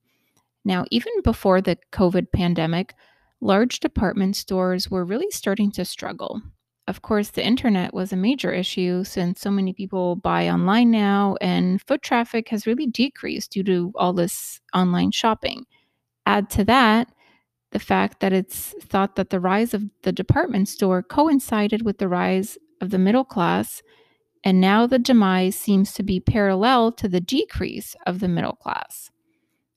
Now, 0.64 0.86
even 0.90 1.12
before 1.22 1.60
the 1.60 1.78
COVID 1.92 2.32
pandemic, 2.32 2.94
large 3.40 3.80
department 3.80 4.36
stores 4.36 4.90
were 4.90 5.04
really 5.04 5.30
starting 5.30 5.70
to 5.72 5.84
struggle 5.84 6.40
of 6.88 7.02
course, 7.02 7.30
the 7.30 7.44
internet 7.44 7.92
was 7.92 8.12
a 8.12 8.16
major 8.16 8.52
issue 8.52 9.02
since 9.02 9.40
so 9.40 9.50
many 9.50 9.72
people 9.72 10.16
buy 10.16 10.48
online 10.48 10.90
now, 10.90 11.36
and 11.40 11.82
foot 11.82 12.02
traffic 12.02 12.48
has 12.50 12.66
really 12.66 12.86
decreased 12.86 13.50
due 13.50 13.64
to 13.64 13.92
all 13.96 14.12
this 14.12 14.60
online 14.72 15.10
shopping. 15.10 15.66
Add 16.26 16.50
to 16.50 16.64
that 16.64 17.08
the 17.72 17.78
fact 17.78 18.20
that 18.20 18.32
it's 18.32 18.74
thought 18.80 19.16
that 19.16 19.30
the 19.30 19.40
rise 19.40 19.72
of 19.74 19.84
the 20.02 20.12
department 20.12 20.68
store 20.68 21.02
coincided 21.02 21.82
with 21.82 21.98
the 21.98 22.08
rise 22.08 22.58
of 22.80 22.90
the 22.90 22.98
middle 22.98 23.24
class, 23.24 23.82
and 24.44 24.60
now 24.60 24.86
the 24.86 24.98
demise 24.98 25.56
seems 25.56 25.92
to 25.94 26.02
be 26.02 26.20
parallel 26.20 26.92
to 26.92 27.08
the 27.08 27.20
decrease 27.20 27.96
of 28.06 28.20
the 28.20 28.28
middle 28.28 28.56
class. 28.56 29.10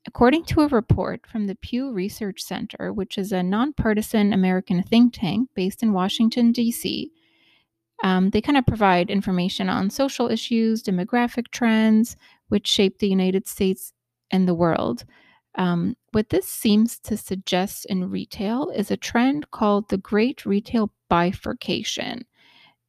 According 0.08 0.46
to 0.46 0.62
a 0.62 0.68
report 0.68 1.27
from 1.27 1.48
the 1.48 1.56
Pew 1.56 1.91
Research 1.91 2.41
Center, 2.41 2.91
which 2.91 3.18
is 3.18 3.32
a 3.32 3.44
nonpartisan 3.44 4.34
American 4.34 4.82
think 4.82 5.13
tank 5.13 5.50
based 5.53 5.84
in 5.84 5.94
Washington, 5.94 6.51
D.C., 6.51 7.12
um, 8.01 8.29
they 8.29 8.41
kind 8.41 8.58
of 8.58 8.65
provide 8.65 9.10
information 9.10 9.70
on 9.70 9.89
social 9.89 10.32
issues, 10.32 10.82
demographic 10.82 11.50
trends, 11.51 12.15
which 12.48 12.65
shape 12.65 13.00
the 13.00 13.10
United 13.10 13.48
States 13.48 13.91
and 14.32 14.48
the 14.48 14.53
world. 14.53 15.03
Um, 15.56 15.96
what 16.12 16.29
this 16.29 16.48
seems 16.48 17.00
to 17.00 17.18
suggest 17.18 17.86
in 17.86 18.10
retail 18.10 18.70
is 18.70 18.91
a 18.91 18.98
trend 18.98 19.51
called 19.51 19.89
the 19.89 19.98
Great 19.98 20.46
Retail 20.46 20.91
Bifurcation. 21.10 22.25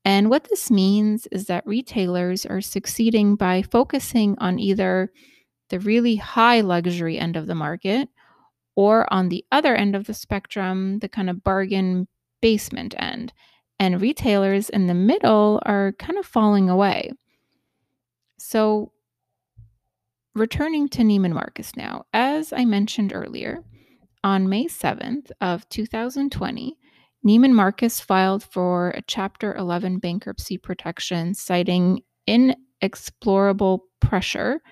And 0.05 0.31
what 0.31 0.45
this 0.45 0.71
means 0.71 1.27
is 1.31 1.47
that 1.47 1.67
retailers 1.67 2.47
are 2.47 2.61
succeeding 2.61 3.37
by 3.37 3.63
focusing 3.63 4.37
on 4.39 4.59
either 4.59 5.11
the 5.69 5.81
really 5.81 6.17
high 6.17 6.61
luxury 6.61 7.19
end 7.19 7.37
of 7.37 7.47
the 7.47 7.55
market, 7.55 8.09
or 8.77 9.13
on 9.13 9.29
the 9.29 9.45
other 9.53 9.75
end 9.75 9.95
of 9.95 10.07
the 10.07 10.15
spectrum, 10.15 10.99
the 11.01 11.09
kind 11.09 11.29
of 11.29 11.45
bargain 11.45 12.09
basement 12.41 12.95
end. 12.99 13.33
And 13.79 14.01
retailers 14.01 14.69
in 14.71 14.87
the 14.87 14.95
middle 14.95 15.61
are 15.65 15.93
kind 15.99 16.19
of 16.19 16.27
falling 16.27 16.69
away. 16.71 17.13
So, 18.39 18.93
returning 20.41 20.89
to 20.89 21.03
Neiman 21.03 21.33
Marcus 21.33 21.77
now, 21.77 22.07
as 22.15 22.51
I 22.53 22.65
mentioned 22.65 23.13
earlier, 23.15 23.63
on 24.25 24.49
May 24.49 24.65
7th 24.65 25.31
of 25.41 25.69
2020, 25.69 26.79
Neiman 27.27 27.53
Marcus 27.53 28.01
filed 28.01 28.43
for 28.43 28.89
a 28.91 29.03
Chapter 29.03 29.55
11 29.55 29.99
bankruptcy 29.99 30.57
protection 30.57 31.35
citing 31.35 32.01
inexplorable 32.27 33.81
pressure 34.01 34.63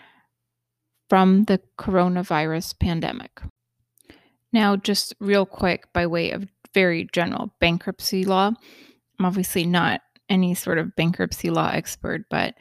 from 1.11 1.45
the 1.45 1.61
coronavirus 1.79 2.79
pandemic. 2.81 3.43
Now, 4.53 4.75
just 4.75 5.15
real 5.21 5.45
quick, 5.45 5.93
by 5.93 6.07
way 6.07 6.31
of 6.31 6.47
very 6.73 7.07
general 7.13 7.55
bankruptcy 7.61 8.25
law, 8.25 8.53
I'm 9.19 9.27
obviously 9.27 9.67
not 9.67 10.01
any 10.31 10.55
sort 10.55 10.79
of 10.79 10.97
bankruptcy 10.97 11.51
law 11.51 11.71
expert, 11.73 12.23
but 12.31 12.55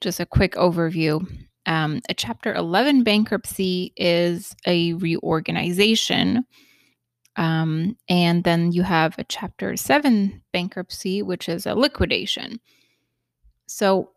just 0.00 0.20
a 0.20 0.26
quick 0.26 0.54
overview. 0.54 1.45
Um, 1.66 2.00
a 2.08 2.14
Chapter 2.14 2.54
11 2.54 3.02
bankruptcy 3.02 3.92
is 3.96 4.54
a 4.66 4.94
reorganization. 4.94 6.44
Um, 7.36 7.96
and 8.08 8.44
then 8.44 8.72
you 8.72 8.82
have 8.82 9.18
a 9.18 9.24
Chapter 9.24 9.76
7 9.76 10.42
bankruptcy, 10.52 11.22
which 11.22 11.48
is 11.48 11.66
a 11.66 11.74
liquidation. 11.74 12.60
So, 13.66 14.12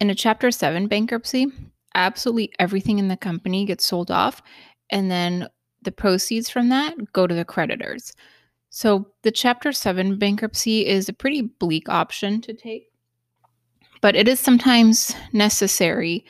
in 0.00 0.10
a 0.10 0.14
Chapter 0.14 0.50
7 0.50 0.86
bankruptcy, 0.88 1.46
absolutely 1.94 2.52
everything 2.58 2.98
in 2.98 3.08
the 3.08 3.16
company 3.16 3.64
gets 3.64 3.84
sold 3.84 4.10
off 4.10 4.42
and 4.90 5.10
then 5.10 5.48
the 5.82 5.92
proceeds 5.92 6.48
from 6.48 6.68
that 6.68 7.12
go 7.12 7.26
to 7.26 7.34
the 7.34 7.44
creditors. 7.44 8.12
So 8.70 9.08
the 9.22 9.30
chapter 9.30 9.72
7 9.72 10.18
bankruptcy 10.18 10.86
is 10.86 11.08
a 11.08 11.14
pretty 11.14 11.42
bleak 11.42 11.88
option 11.88 12.40
to 12.42 12.52
take, 12.52 12.90
but 14.00 14.14
it 14.14 14.28
is 14.28 14.38
sometimes 14.38 15.14
necessary 15.32 16.24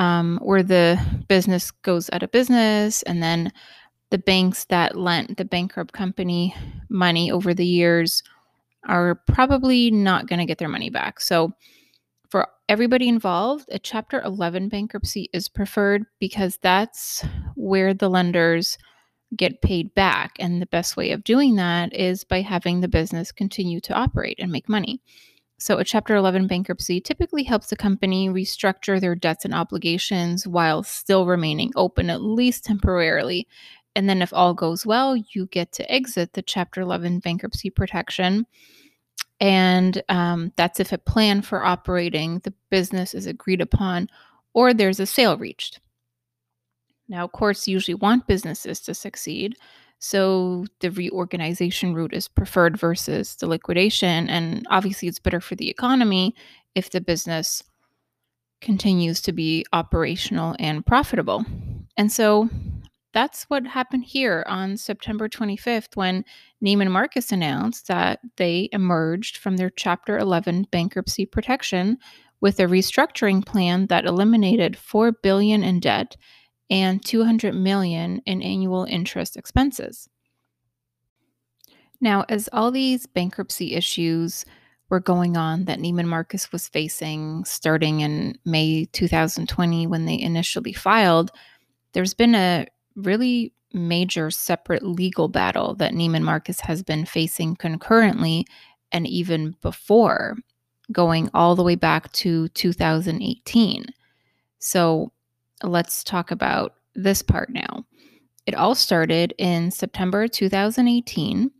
um, 0.00 0.38
where 0.42 0.62
the 0.62 0.98
business 1.28 1.70
goes 1.70 2.08
out 2.12 2.22
of 2.22 2.32
business 2.32 3.02
and 3.02 3.22
then 3.22 3.52
the 4.08 4.18
banks 4.18 4.64
that 4.64 4.96
lent 4.96 5.36
the 5.36 5.44
bankrupt 5.44 5.92
company 5.92 6.54
money 6.88 7.30
over 7.30 7.52
the 7.52 7.66
years 7.66 8.22
are 8.88 9.20
probably 9.28 9.90
not 9.90 10.26
going 10.26 10.38
to 10.38 10.46
get 10.46 10.56
their 10.56 10.70
money 10.70 10.88
back. 10.88 11.20
So, 11.20 11.52
for 12.30 12.48
everybody 12.68 13.08
involved, 13.08 13.66
a 13.70 13.78
Chapter 13.78 14.22
11 14.22 14.68
bankruptcy 14.68 15.28
is 15.32 15.48
preferred 15.48 16.04
because 16.18 16.58
that's 16.62 17.24
where 17.54 17.92
the 17.92 18.08
lenders 18.08 18.78
get 19.36 19.60
paid 19.60 19.94
back. 19.94 20.36
And 20.38 20.62
the 20.62 20.66
best 20.66 20.96
way 20.96 21.10
of 21.10 21.24
doing 21.24 21.56
that 21.56 21.92
is 21.92 22.24
by 22.24 22.40
having 22.40 22.80
the 22.80 22.88
business 22.88 23.32
continue 23.32 23.80
to 23.80 23.94
operate 23.94 24.38
and 24.38 24.50
make 24.50 24.68
money. 24.68 25.02
So, 25.60 25.78
a 25.78 25.84
Chapter 25.84 26.16
11 26.16 26.46
bankruptcy 26.46 27.00
typically 27.00 27.42
helps 27.44 27.68
the 27.68 27.76
company 27.76 28.28
restructure 28.28 29.00
their 29.00 29.14
debts 29.14 29.44
and 29.44 29.54
obligations 29.54 30.46
while 30.46 30.82
still 30.82 31.26
remaining 31.26 31.70
open, 31.76 32.10
at 32.10 32.22
least 32.22 32.64
temporarily. 32.64 33.46
And 33.94 34.08
then, 34.08 34.22
if 34.22 34.32
all 34.32 34.54
goes 34.54 34.86
well, 34.86 35.14
you 35.16 35.46
get 35.46 35.70
to 35.72 35.92
exit 35.92 36.32
the 36.32 36.42
Chapter 36.42 36.80
11 36.80 37.20
bankruptcy 37.20 37.70
protection 37.70 38.46
and 39.40 40.02
um, 40.10 40.52
that's 40.56 40.80
if 40.80 40.92
a 40.92 40.98
plan 40.98 41.40
for 41.40 41.64
operating 41.64 42.40
the 42.40 42.52
business 42.68 43.14
is 43.14 43.26
agreed 43.26 43.60
upon 43.60 44.08
or 44.52 44.74
there's 44.74 45.00
a 45.00 45.06
sale 45.06 45.38
reached. 45.38 45.80
Now, 47.08 47.26
courts 47.26 47.66
usually 47.66 47.94
want 47.94 48.26
businesses 48.26 48.80
to 48.82 48.94
succeed, 48.94 49.56
so 50.00 50.64
the 50.80 50.90
reorganization 50.90 51.94
route 51.94 52.14
is 52.14 52.26
preferred 52.26 52.78
versus 52.78 53.36
the 53.36 53.46
liquidation. 53.46 54.30
And 54.30 54.66
obviously, 54.70 55.08
it's 55.08 55.18
better 55.18 55.40
for 55.40 55.54
the 55.54 55.68
economy 55.68 56.34
if 56.74 56.90
the 56.90 57.02
business 57.02 57.62
continues 58.62 59.20
to 59.22 59.32
be 59.32 59.64
operational 59.74 60.56
and 60.58 60.84
profitable. 60.84 61.44
And 61.98 62.10
so 62.10 62.48
that's 63.12 63.44
what 63.44 63.66
happened 63.66 64.04
here 64.04 64.42
on 64.46 64.78
September 64.78 65.28
25th 65.28 65.96
when 65.96 66.24
Neiman 66.64 66.90
Marcus 66.90 67.30
announced 67.30 67.86
that 67.88 68.20
they 68.36 68.70
emerged 68.72 69.36
from 69.36 69.58
their 69.58 69.70
Chapter 69.70 70.18
11 70.18 70.68
bankruptcy 70.70 71.26
protection 71.26 71.98
with 72.40 72.58
a 72.58 72.64
restructuring 72.64 73.44
plan 73.44 73.86
that 73.88 74.06
eliminated 74.06 74.78
4 74.78 75.12
billion 75.12 75.62
in 75.62 75.80
debt 75.80 76.16
and 76.70 77.04
200 77.04 77.54
million 77.54 78.22
in 78.26 78.42
annual 78.42 78.84
interest 78.84 79.36
expenses. 79.36 80.08
Now, 82.00 82.24
as 82.28 82.48
all 82.52 82.70
these 82.70 83.06
bankruptcy 83.06 83.74
issues 83.74 84.44
were 84.88 85.00
going 85.00 85.36
on 85.36 85.64
that 85.66 85.78
Neiman 85.78 86.06
Marcus 86.06 86.50
was 86.50 86.68
facing 86.68 87.44
starting 87.44 88.00
in 88.00 88.38
May 88.44 88.86
2020 88.92 89.86
when 89.86 90.06
they 90.06 90.18
initially 90.18 90.72
filed, 90.72 91.30
there's 91.92 92.14
been 92.14 92.34
a 92.34 92.66
really 92.96 93.52
major 93.72 94.30
separate 94.30 94.82
legal 94.82 95.28
battle 95.28 95.74
that 95.76 95.92
Neiman 95.92 96.22
Marcus 96.22 96.60
has 96.60 96.82
been 96.82 97.04
facing 97.04 97.54
concurrently 97.54 98.46
and 98.92 99.06
even 99.06 99.54
before, 99.62 100.36
going 100.90 101.30
all 101.34 101.54
the 101.54 101.62
way 101.62 101.76
back 101.76 102.10
to 102.12 102.48
2018. 102.48 103.84
So 104.58 105.12
let's 105.62 106.04
talk 106.04 106.30
about 106.30 106.74
this 106.94 107.22
part 107.22 107.50
now. 107.50 107.84
It 108.46 108.54
all 108.54 108.74
started 108.74 109.34
in 109.38 109.70
September 109.70 110.26
2018 110.26 111.50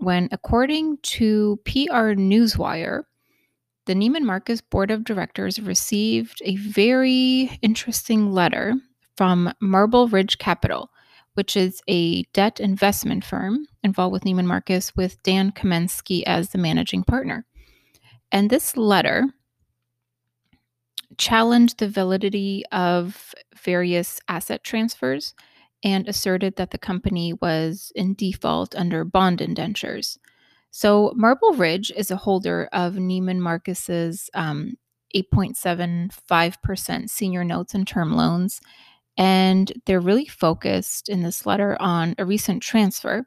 when, 0.00 0.28
according 0.32 0.98
to 1.02 1.58
PR 1.64 2.14
Newswire, 2.14 3.04
the 3.86 3.94
Neiman 3.94 4.22
Marcus 4.22 4.60
Board 4.60 4.90
of 4.90 5.04
Directors 5.04 5.60
received 5.60 6.40
a 6.44 6.56
very 6.56 7.58
interesting 7.62 8.32
letter 8.32 8.74
from 9.16 9.52
Marble 9.60 10.08
Ridge 10.08 10.38
Capital, 10.38 10.90
which 11.34 11.56
is 11.56 11.80
a 11.88 12.22
debt 12.32 12.60
investment 12.60 13.24
firm 13.24 13.66
involved 13.82 14.12
with 14.12 14.24
Neiman 14.24 14.46
Marcus 14.46 14.96
with 14.96 15.22
Dan 15.22 15.52
Kamensky 15.52 16.22
as 16.26 16.50
the 16.50 16.58
managing 16.58 17.04
partner. 17.04 17.46
And 18.32 18.50
this 18.50 18.76
letter 18.76 19.26
challenged 21.18 21.78
the 21.78 21.88
validity 21.88 22.64
of 22.72 23.34
various 23.56 24.20
asset 24.28 24.64
transfers 24.64 25.34
and 25.82 26.08
asserted 26.08 26.56
that 26.56 26.70
the 26.70 26.78
company 26.78 27.32
was 27.34 27.92
in 27.94 28.14
default 28.14 28.74
under 28.74 29.04
bond 29.04 29.40
indentures. 29.40 30.18
So, 30.70 31.12
Marble 31.14 31.52
Ridge 31.52 31.92
is 31.96 32.10
a 32.10 32.16
holder 32.16 32.68
of 32.72 32.94
Neiman 32.94 33.38
Marcus's 33.38 34.28
um, 34.34 34.74
8.75% 35.14 37.08
senior 37.08 37.44
notes 37.44 37.74
and 37.74 37.86
term 37.86 38.16
loans 38.16 38.60
and 39.16 39.72
they're 39.86 40.00
really 40.00 40.26
focused 40.26 41.08
in 41.08 41.22
this 41.22 41.46
letter 41.46 41.76
on 41.80 42.14
a 42.18 42.24
recent 42.24 42.62
transfer 42.62 43.26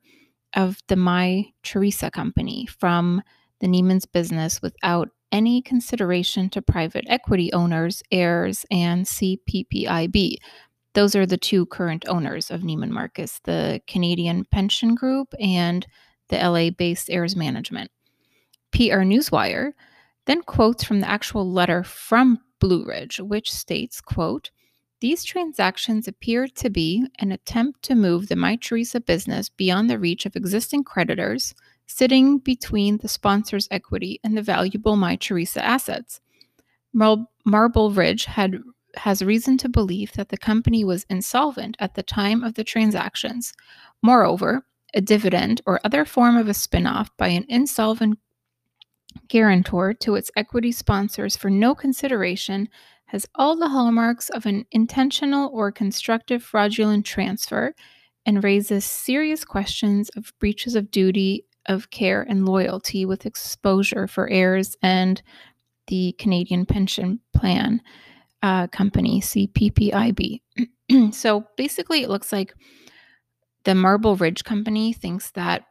of 0.53 0.79
the 0.87 0.95
Mytheresa 0.95 2.11
company 2.11 2.67
from 2.79 3.21
the 3.59 3.67
Neiman's 3.67 4.05
business 4.05 4.61
without 4.61 5.09
any 5.31 5.61
consideration 5.61 6.49
to 6.49 6.61
private 6.61 7.05
equity 7.07 7.51
owners, 7.53 8.01
Ares, 8.13 8.65
and 8.71 9.05
CPPIB. 9.05 10.37
Those 10.93 11.15
are 11.15 11.25
the 11.25 11.37
two 11.37 11.65
current 11.67 12.05
owners 12.07 12.49
of 12.49 12.61
Neiman 12.61 12.89
Marcus, 12.89 13.39
the 13.43 13.81
Canadian 13.87 14.45
Pension 14.45 14.95
Group 14.95 15.33
and 15.39 15.85
the 16.29 16.37
LA 16.37 16.71
based 16.71 17.09
Ares 17.11 17.35
management. 17.35 17.91
PR 18.71 19.03
Newswire 19.03 19.73
then 20.25 20.41
quotes 20.41 20.83
from 20.83 20.99
the 20.99 21.09
actual 21.09 21.49
letter 21.49 21.83
from 21.83 22.39
Blue 22.59 22.85
Ridge, 22.85 23.19
which 23.19 23.51
states, 23.51 24.01
quote, 24.01 24.51
these 24.99 25.23
transactions 25.23 26.07
appear 26.07 26.47
to 26.47 26.69
be 26.69 27.05
an 27.19 27.31
attempt 27.31 27.83
to 27.83 27.95
move 27.95 28.27
the 28.27 28.35
Mytheresa 28.35 29.05
business 29.05 29.47
beyond 29.47 29.89
the 29.89 29.99
reach 29.99 30.25
of 30.25 30.35
existing 30.35 30.83
creditors, 30.83 31.53
sitting 31.87 32.37
between 32.37 32.97
the 32.97 33.07
sponsor's 33.07 33.67
equity 33.71 34.19
and 34.23 34.37
the 34.37 34.41
valuable 34.41 34.95
Mytheresa 34.95 35.61
assets. 35.61 36.21
Mar- 36.93 37.27
Marble 37.45 37.91
Ridge 37.91 38.25
had 38.25 38.61
has 38.95 39.21
reason 39.21 39.57
to 39.59 39.69
believe 39.69 40.11
that 40.13 40.29
the 40.29 40.37
company 40.37 40.83
was 40.83 41.05
insolvent 41.09 41.77
at 41.79 41.93
the 41.93 42.03
time 42.03 42.43
of 42.43 42.55
the 42.55 42.63
transactions. 42.63 43.53
Moreover, 44.01 44.65
a 44.93 45.01
dividend 45.01 45.61
or 45.65 45.79
other 45.83 46.03
form 46.03 46.35
of 46.35 46.47
a 46.47 46.53
spin-off 46.53 47.15
by 47.17 47.27
an 47.27 47.45
insolvent 47.47 48.17
guarantor 49.27 49.93
to 49.93 50.15
its 50.15 50.31
equity 50.35 50.71
sponsors 50.71 51.37
for 51.37 51.49
no 51.49 51.75
consideration 51.75 52.69
has 53.07 53.27
all 53.35 53.55
the 53.55 53.69
hallmarks 53.69 54.29
of 54.29 54.45
an 54.45 54.65
intentional 54.71 55.49
or 55.53 55.71
constructive 55.71 56.43
fraudulent 56.43 57.05
transfer 57.05 57.73
and 58.25 58.43
raises 58.43 58.83
serious 58.83 59.45
questions 59.45 60.09
of 60.09 60.33
breaches 60.39 60.75
of 60.75 60.91
duty 60.91 61.45
of 61.67 61.89
care 61.89 62.21
and 62.21 62.45
loyalty 62.45 63.05
with 63.05 63.25
exposure 63.25 64.07
for 64.07 64.31
Ares 64.31 64.77
and 64.81 65.21
the 65.87 66.13
Canadian 66.19 66.65
Pension 66.65 67.19
Plan 67.33 67.81
uh, 68.43 68.67
Company, 68.67 69.21
CPPIB. 69.21 70.41
so 71.13 71.45
basically, 71.55 72.03
it 72.03 72.09
looks 72.09 72.31
like 72.31 72.53
the 73.63 73.75
Marble 73.75 74.15
Ridge 74.15 74.43
Company 74.43 74.93
thinks 74.93 75.31
that 75.31 75.63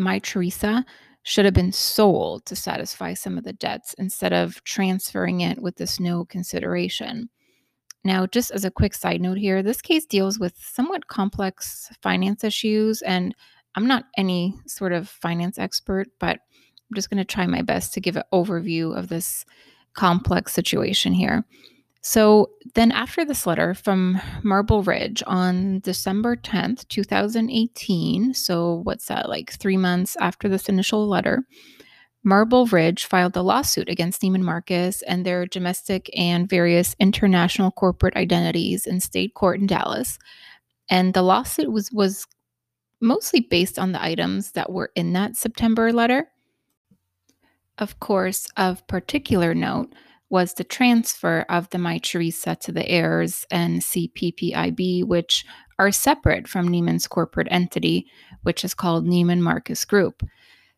Mytheresa 0.00 0.84
should 1.22 1.44
have 1.44 1.54
been 1.54 1.72
sold 1.72 2.44
to 2.46 2.54
satisfy 2.54 3.14
some 3.14 3.38
of 3.38 3.44
the 3.44 3.52
debts 3.52 3.94
instead 3.98 4.32
of 4.32 4.62
transferring 4.64 5.40
it 5.40 5.60
with 5.60 5.76
this 5.76 5.98
no 5.98 6.24
consideration. 6.24 7.30
Now, 8.04 8.26
just 8.26 8.50
as 8.50 8.64
a 8.66 8.70
quick 8.70 8.92
side 8.92 9.22
note 9.22 9.38
here, 9.38 9.62
this 9.62 9.80
case 9.80 10.04
deals 10.04 10.38
with 10.38 10.54
somewhat 10.58 11.08
complex 11.08 11.90
finance 12.02 12.44
issues, 12.44 13.00
and 13.00 13.34
I'm 13.74 13.86
not 13.86 14.04
any 14.16 14.54
sort 14.66 14.92
of 14.92 15.08
finance 15.08 15.58
expert, 15.58 16.08
but 16.18 16.36
I'm 16.36 16.94
just 16.94 17.10
going 17.10 17.18
to 17.18 17.24
try 17.24 17.46
my 17.46 17.62
best 17.62 17.94
to 17.94 18.00
give 18.00 18.16
an 18.16 18.22
overview 18.32 18.96
of 18.96 19.08
this 19.08 19.44
complex 19.94 20.52
situation 20.52 21.12
here. 21.12 21.44
So 22.06 22.50
then, 22.74 22.92
after 22.92 23.24
this 23.24 23.46
letter 23.46 23.72
from 23.72 24.20
Marble 24.42 24.82
Ridge 24.82 25.22
on 25.26 25.80
December 25.80 26.36
10th, 26.36 26.86
2018, 26.88 28.34
so 28.34 28.82
what's 28.82 29.06
that, 29.06 29.30
like 29.30 29.52
three 29.52 29.78
months 29.78 30.14
after 30.20 30.46
this 30.46 30.68
initial 30.68 31.08
letter, 31.08 31.44
Marble 32.22 32.66
Ridge 32.66 33.06
filed 33.06 33.36
a 33.36 33.42
lawsuit 33.42 33.88
against 33.88 34.20
Neiman 34.20 34.42
Marcus 34.42 35.00
and 35.02 35.24
their 35.24 35.46
domestic 35.46 36.10
and 36.14 36.48
various 36.48 36.94
international 37.00 37.70
corporate 37.70 38.16
identities 38.16 38.86
in 38.86 39.00
state 39.00 39.32
court 39.32 39.58
in 39.58 39.66
Dallas. 39.66 40.18
And 40.90 41.14
the 41.14 41.22
lawsuit 41.22 41.72
was, 41.72 41.90
was 41.90 42.26
mostly 43.04 43.40
based 43.40 43.78
on 43.78 43.92
the 43.92 44.02
items 44.02 44.52
that 44.52 44.72
were 44.72 44.90
in 44.96 45.12
that 45.12 45.36
September 45.36 45.92
letter. 45.92 46.28
Of 47.78 48.00
course, 48.00 48.48
of 48.56 48.86
particular 48.86 49.54
note, 49.54 49.92
was 50.30 50.54
the 50.54 50.64
transfer 50.64 51.44
of 51.48 51.70
the 51.70 51.78
Mytheresa 51.78 52.58
to 52.60 52.72
the 52.72 53.00
Ares 53.00 53.46
and 53.50 53.80
CPPIB, 53.80 55.04
which 55.04 55.44
are 55.78 55.92
separate 55.92 56.48
from 56.48 56.68
Neiman's 56.68 57.06
corporate 57.06 57.48
entity, 57.50 58.06
which 58.42 58.64
is 58.64 58.74
called 58.74 59.06
Neiman 59.06 59.40
Marcus 59.40 59.84
Group. 59.84 60.22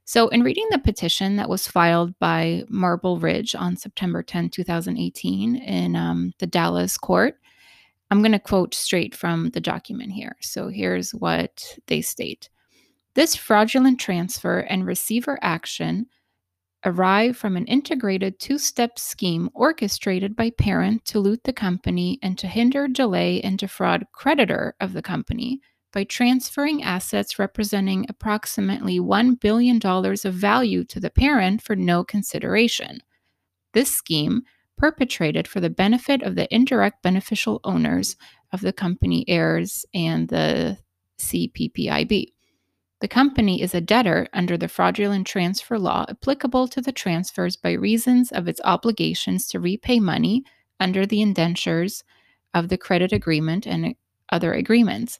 So, 0.04 0.28
in 0.28 0.42
reading 0.42 0.66
the 0.70 0.78
petition 0.78 1.36
that 1.36 1.48
was 1.48 1.66
filed 1.66 2.18
by 2.18 2.64
Marble 2.68 3.18
Ridge 3.18 3.54
on 3.54 3.76
September 3.76 4.22
10, 4.22 4.50
2018, 4.50 5.56
in 5.56 5.96
um, 5.96 6.32
the 6.38 6.46
Dallas 6.46 6.96
court, 6.96 7.36
I'm 8.10 8.20
going 8.20 8.32
to 8.32 8.38
quote 8.38 8.74
straight 8.74 9.14
from 9.14 9.50
the 9.50 9.60
document 9.60 10.12
here. 10.12 10.36
So 10.40 10.68
here's 10.68 11.12
what 11.12 11.78
they 11.86 12.00
state 12.00 12.48
This 13.14 13.34
fraudulent 13.34 13.98
transfer 13.98 14.60
and 14.60 14.86
receiver 14.86 15.38
action 15.42 16.06
arrive 16.84 17.36
from 17.36 17.56
an 17.56 17.66
integrated 17.66 18.38
two 18.38 18.58
step 18.58 18.98
scheme 18.98 19.50
orchestrated 19.54 20.36
by 20.36 20.50
parent 20.50 21.04
to 21.06 21.18
loot 21.18 21.42
the 21.44 21.52
company 21.52 22.18
and 22.22 22.38
to 22.38 22.46
hinder, 22.46 22.86
delay, 22.86 23.40
and 23.42 23.58
defraud 23.58 24.06
creditor 24.12 24.74
of 24.80 24.92
the 24.92 25.02
company 25.02 25.60
by 25.92 26.04
transferring 26.04 26.82
assets 26.82 27.38
representing 27.38 28.06
approximately 28.08 29.00
$1 29.00 29.40
billion 29.40 29.80
of 29.84 30.34
value 30.34 30.84
to 30.84 31.00
the 31.00 31.10
parent 31.10 31.62
for 31.62 31.74
no 31.74 32.04
consideration. 32.04 33.00
This 33.72 33.90
scheme 33.90 34.42
perpetrated 34.76 35.48
for 35.48 35.60
the 35.60 35.70
benefit 35.70 36.22
of 36.22 36.34
the 36.34 36.52
indirect 36.54 37.02
beneficial 37.02 37.60
owners 37.64 38.16
of 38.52 38.60
the 38.60 38.72
company 38.72 39.24
Ares 39.28 39.84
and 39.94 40.28
the 40.28 40.78
CPPIB. 41.18 42.32
The 43.00 43.08
company 43.08 43.60
is 43.60 43.74
a 43.74 43.80
debtor 43.80 44.26
under 44.32 44.56
the 44.56 44.68
fraudulent 44.68 45.26
transfer 45.26 45.78
law 45.78 46.06
applicable 46.08 46.68
to 46.68 46.80
the 46.80 46.92
transfers 46.92 47.56
by 47.56 47.72
reasons 47.72 48.32
of 48.32 48.48
its 48.48 48.60
obligations 48.64 49.46
to 49.48 49.60
repay 49.60 50.00
money 50.00 50.44
under 50.80 51.04
the 51.04 51.20
indentures 51.20 52.04
of 52.54 52.68
the 52.68 52.78
credit 52.78 53.12
agreement 53.12 53.66
and 53.66 53.94
other 54.30 54.54
agreements. 54.54 55.18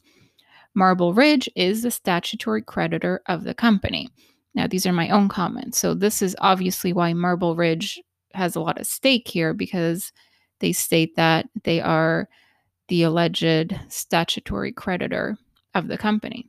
Marble 0.74 1.12
Ridge 1.12 1.48
is 1.54 1.82
the 1.82 1.90
statutory 1.90 2.62
creditor 2.62 3.22
of 3.26 3.44
the 3.44 3.54
company. 3.54 4.08
Now, 4.54 4.66
these 4.66 4.86
are 4.86 4.92
my 4.92 5.10
own 5.10 5.28
comments. 5.28 5.78
So, 5.78 5.92
this 5.92 6.22
is 6.22 6.36
obviously 6.38 6.92
why 6.94 7.12
Marble 7.12 7.56
Ridge 7.56 8.02
has 8.36 8.56
a 8.56 8.60
lot 8.60 8.80
of 8.80 8.86
stake 8.86 9.28
here 9.28 9.54
because 9.54 10.12
they 10.60 10.72
state 10.72 11.16
that 11.16 11.46
they 11.64 11.80
are 11.80 12.28
the 12.88 13.02
alleged 13.02 13.78
statutory 13.88 14.72
creditor 14.72 15.36
of 15.74 15.88
the 15.88 15.98
company. 15.98 16.48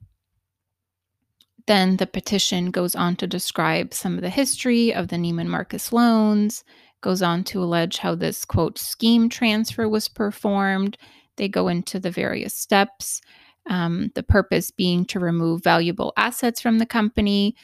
Then 1.68 1.98
the 1.98 2.08
petition 2.08 2.72
goes 2.72 2.96
on 2.96 3.18
to 3.18 3.28
describe 3.28 3.94
some 3.94 4.16
of 4.16 4.22
the 4.22 4.30
history 4.30 4.94
of 4.94 5.10
the 5.10 5.18
Neiman 5.18 5.48
Marcus 5.48 5.92
loans, 5.92 6.64
goes 7.02 7.22
on 7.22 7.44
to 7.46 7.62
allege 7.62 7.98
how 7.98 8.16
this 8.16 8.46
quote 8.46 8.78
scheme 8.78 9.30
transfer 9.30 9.90
was 9.90 10.08
performed. 10.08 10.98
They 11.36 11.50
go 11.50 11.68
into 11.68 12.00
the 12.00 12.10
various 12.10 12.56
steps, 12.56 13.22
um, 13.70 14.12
the 14.16 14.24
purpose 14.24 14.72
being 14.72 15.06
to 15.06 15.20
remove 15.20 15.64
valuable 15.64 16.14
assets 16.16 16.62
from 16.62 16.80
the 16.80 16.86
company, 16.86 17.56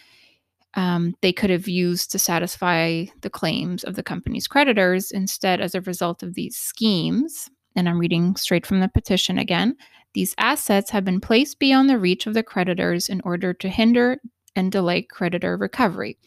um, 0.76 1.16
they 1.22 1.32
could 1.32 1.50
have 1.50 1.68
used 1.68 2.12
to 2.12 2.20
satisfy 2.20 3.06
the 3.22 3.30
claims 3.30 3.84
of 3.84 3.96
the 3.96 4.04
company's 4.04 4.48
creditors. 4.48 5.12
Instead, 5.12 5.62
as 5.62 5.76
a 5.76 5.82
result 5.82 6.24
of 6.24 6.34
these 6.34 6.58
schemes, 6.58 7.50
and 7.76 7.88
I'm 7.88 8.00
reading 8.00 8.36
straight 8.36 8.66
from 8.66 8.80
the 8.80 8.88
petition 8.88 9.38
again, 9.38 9.76
these 10.14 10.36
assets 10.38 10.92
have 10.92 11.06
been 11.06 11.22
placed 11.22 11.60
beyond 11.60 11.90
the 11.90 12.00
reach 12.00 12.28
of 12.28 12.34
the 12.34 12.44
creditors 12.44 13.10
in 13.10 13.22
order 13.24 13.54
to 13.54 13.70
hinder 13.70 14.18
and 14.56 14.72
delay 14.72 15.02
creditor 15.02 15.58
recovery. 15.58 16.18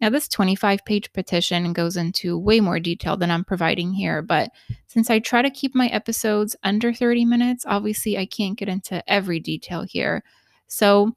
Now, 0.00 0.08
this 0.08 0.28
25 0.28 0.84
page 0.86 1.12
petition 1.12 1.72
goes 1.74 1.96
into 1.96 2.38
way 2.38 2.60
more 2.60 2.80
detail 2.80 3.18
than 3.18 3.30
I'm 3.30 3.44
providing 3.44 3.92
here, 3.92 4.22
but 4.22 4.50
since 4.86 5.10
I 5.10 5.18
try 5.18 5.42
to 5.42 5.50
keep 5.50 5.74
my 5.74 5.88
episodes 5.88 6.56
under 6.62 6.92
30 6.92 7.26
minutes, 7.26 7.64
obviously 7.66 8.16
I 8.16 8.24
can't 8.24 8.58
get 8.58 8.68
into 8.68 9.02
every 9.10 9.40
detail 9.40 9.82
here. 9.82 10.22
So, 10.68 11.12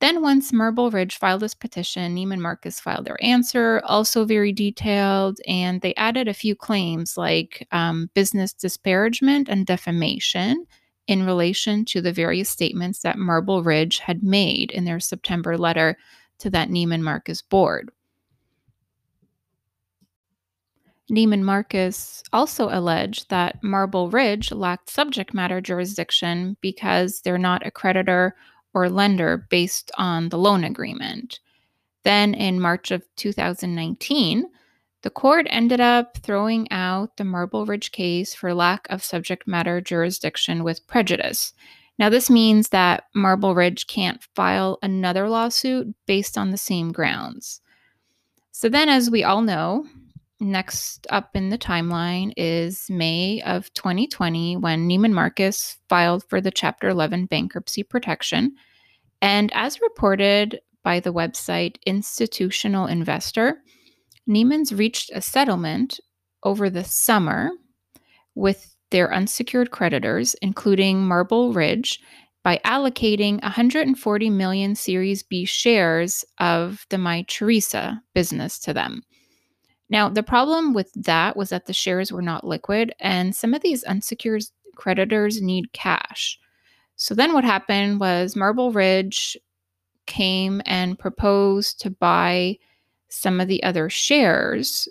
then, 0.00 0.22
once 0.22 0.50
Marble 0.50 0.90
Ridge 0.90 1.18
filed 1.18 1.42
this 1.42 1.54
petition, 1.54 2.16
Neiman 2.16 2.40
Marcus 2.40 2.80
filed 2.80 3.04
their 3.04 3.22
answer, 3.22 3.82
also 3.84 4.24
very 4.24 4.50
detailed, 4.50 5.38
and 5.46 5.82
they 5.82 5.94
added 5.96 6.26
a 6.26 6.34
few 6.34 6.56
claims 6.56 7.18
like 7.18 7.68
um, 7.70 8.08
business 8.14 8.54
disparagement 8.54 9.48
and 9.50 9.66
defamation 9.66 10.66
in 11.06 11.26
relation 11.26 11.84
to 11.84 12.00
the 12.00 12.12
various 12.12 12.48
statements 12.48 13.00
that 13.00 13.18
Marble 13.18 13.62
Ridge 13.62 13.98
had 13.98 14.22
made 14.22 14.70
in 14.70 14.86
their 14.86 15.00
September 15.00 15.58
letter 15.58 15.98
to 16.38 16.48
that 16.48 16.70
Neiman 16.70 17.02
Marcus 17.02 17.42
board. 17.42 17.90
Neiman 21.10 21.42
Marcus 21.42 22.22
also 22.32 22.68
alleged 22.70 23.28
that 23.28 23.62
Marble 23.62 24.08
Ridge 24.08 24.50
lacked 24.52 24.88
subject 24.88 25.34
matter 25.34 25.60
jurisdiction 25.60 26.56
because 26.62 27.20
they're 27.20 27.36
not 27.36 27.66
a 27.66 27.70
creditor 27.70 28.34
or 28.74 28.88
lender 28.88 29.46
based 29.50 29.90
on 29.98 30.28
the 30.28 30.38
loan 30.38 30.64
agreement. 30.64 31.40
Then 32.04 32.34
in 32.34 32.60
March 32.60 32.90
of 32.90 33.04
2019, 33.16 34.44
the 35.02 35.10
court 35.10 35.46
ended 35.48 35.80
up 35.80 36.18
throwing 36.18 36.70
out 36.70 37.16
the 37.16 37.24
Marble 37.24 37.64
Ridge 37.64 37.90
case 37.92 38.34
for 38.34 38.52
lack 38.52 38.86
of 38.90 39.02
subject 39.02 39.46
matter 39.46 39.80
jurisdiction 39.80 40.62
with 40.62 40.86
prejudice. 40.86 41.52
Now, 41.98 42.08
this 42.08 42.30
means 42.30 42.68
that 42.70 43.04
Marble 43.14 43.54
Ridge 43.54 43.86
can't 43.86 44.22
file 44.34 44.78
another 44.82 45.28
lawsuit 45.28 45.94
based 46.06 46.38
on 46.38 46.50
the 46.50 46.58
same 46.58 46.92
grounds. 46.92 47.60
So, 48.52 48.68
then, 48.68 48.88
as 48.88 49.10
we 49.10 49.24
all 49.24 49.42
know, 49.42 49.86
next 50.40 51.06
up 51.10 51.30
in 51.34 51.50
the 51.50 51.58
timeline 51.58 52.32
is 52.36 52.86
May 52.88 53.42
of 53.42 53.72
2020 53.74 54.56
when 54.56 54.88
Neiman 54.88 55.12
Marcus 55.12 55.76
filed 55.88 56.24
for 56.28 56.40
the 56.40 56.50
Chapter 56.50 56.88
11 56.88 57.26
bankruptcy 57.26 57.82
protection. 57.82 58.54
And 59.22 59.50
as 59.54 59.80
reported 59.80 60.60
by 60.82 61.00
the 61.00 61.12
website 61.12 61.76
Institutional 61.86 62.86
Investor, 62.86 63.62
Neiman's 64.28 64.72
reached 64.72 65.10
a 65.14 65.20
settlement 65.20 66.00
over 66.42 66.70
the 66.70 66.84
summer 66.84 67.50
with 68.34 68.74
their 68.90 69.12
unsecured 69.12 69.70
creditors, 69.70 70.34
including 70.42 71.06
Marble 71.06 71.52
Ridge, 71.52 72.00
by 72.42 72.58
allocating 72.64 73.42
140 73.42 74.30
million 74.30 74.74
Series 74.74 75.22
B 75.22 75.44
shares 75.44 76.24
of 76.38 76.86
the 76.88 76.96
Mytheresa 76.96 78.00
business 78.14 78.58
to 78.60 78.72
them. 78.72 79.02
Now, 79.90 80.08
the 80.08 80.22
problem 80.22 80.72
with 80.72 80.92
that 80.94 81.36
was 81.36 81.50
that 81.50 81.66
the 81.66 81.72
shares 81.72 82.12
were 82.12 82.22
not 82.22 82.46
liquid, 82.46 82.94
and 83.00 83.34
some 83.34 83.52
of 83.52 83.62
these 83.62 83.82
unsecured 83.84 84.44
creditors 84.76 85.42
need 85.42 85.72
cash. 85.72 86.38
So 86.96 87.14
then 87.14 87.32
what 87.34 87.44
happened 87.44 87.98
was 87.98 88.36
Marble 88.36 88.72
Ridge 88.72 89.36
came 90.06 90.62
and 90.64 90.98
proposed 90.98 91.80
to 91.80 91.90
buy 91.90 92.58
some 93.08 93.40
of 93.40 93.48
the 93.48 93.62
other 93.62 93.90
shares 93.90 94.88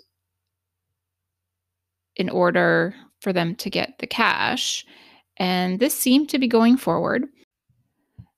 in 2.16 2.28
order 2.28 2.94
for 3.20 3.32
them 3.32 3.54
to 3.56 3.70
get 3.70 3.98
the 3.98 4.06
cash. 4.06 4.84
And 5.38 5.80
this 5.80 5.94
seemed 5.94 6.28
to 6.30 6.38
be 6.38 6.48
going 6.48 6.76
forward. 6.76 7.24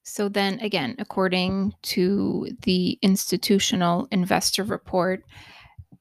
So 0.05 0.29
then, 0.29 0.61
again, 0.61 0.95
according 0.99 1.73
to 1.83 2.49
the 2.63 2.99
institutional 3.03 4.07
investor 4.11 4.63
report, 4.63 5.25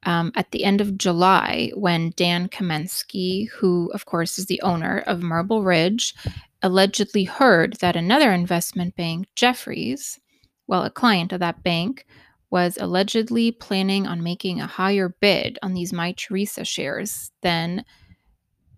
um, 0.04 0.32
at 0.34 0.50
the 0.50 0.64
end 0.64 0.80
of 0.80 0.98
July 0.98 1.70
when 1.74 2.12
Dan 2.16 2.48
Kamensky, 2.48 3.48
who 3.50 3.90
of 3.94 4.06
course 4.06 4.38
is 4.38 4.46
the 4.46 4.60
owner 4.62 4.98
of 5.06 5.22
Marble 5.22 5.62
Ridge, 5.62 6.14
allegedly 6.62 7.24
heard 7.24 7.74
that 7.80 7.96
another 7.96 8.32
investment 8.32 8.96
bank, 8.96 9.26
Jefferies, 9.34 10.20
well, 10.66 10.84
a 10.84 10.90
client 10.90 11.32
of 11.32 11.40
that 11.40 11.62
bank, 11.62 12.06
was 12.50 12.76
allegedly 12.80 13.50
planning 13.50 14.06
on 14.06 14.22
making 14.22 14.60
a 14.60 14.66
higher 14.66 15.08
bid 15.20 15.58
on 15.62 15.72
these 15.72 15.92
Mytheresa 15.92 16.66
shares 16.66 17.30
than 17.40 17.84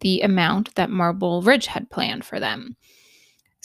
the 0.01 0.21
amount 0.21 0.75
that 0.77 0.91
Marble 0.91 1.43
Ridge 1.43 1.67
had 1.67 1.91
planned 1.91 2.25
for 2.25 2.39
them. 2.39 2.77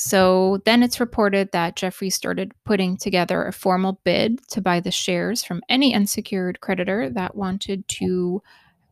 So 0.01 0.61
then 0.63 0.81
it's 0.81 1.01
reported 1.01 1.51
that 1.51 1.75
Jefferies 1.75 2.15
started 2.15 2.53
putting 2.63 2.95
together 2.95 3.43
a 3.43 3.51
formal 3.51 3.99
bid 4.05 4.39
to 4.47 4.61
buy 4.61 4.79
the 4.79 4.91
shares 4.91 5.43
from 5.43 5.61
any 5.67 5.93
unsecured 5.93 6.61
creditor 6.61 7.09
that 7.09 7.35
wanted 7.35 7.85
to 7.89 8.41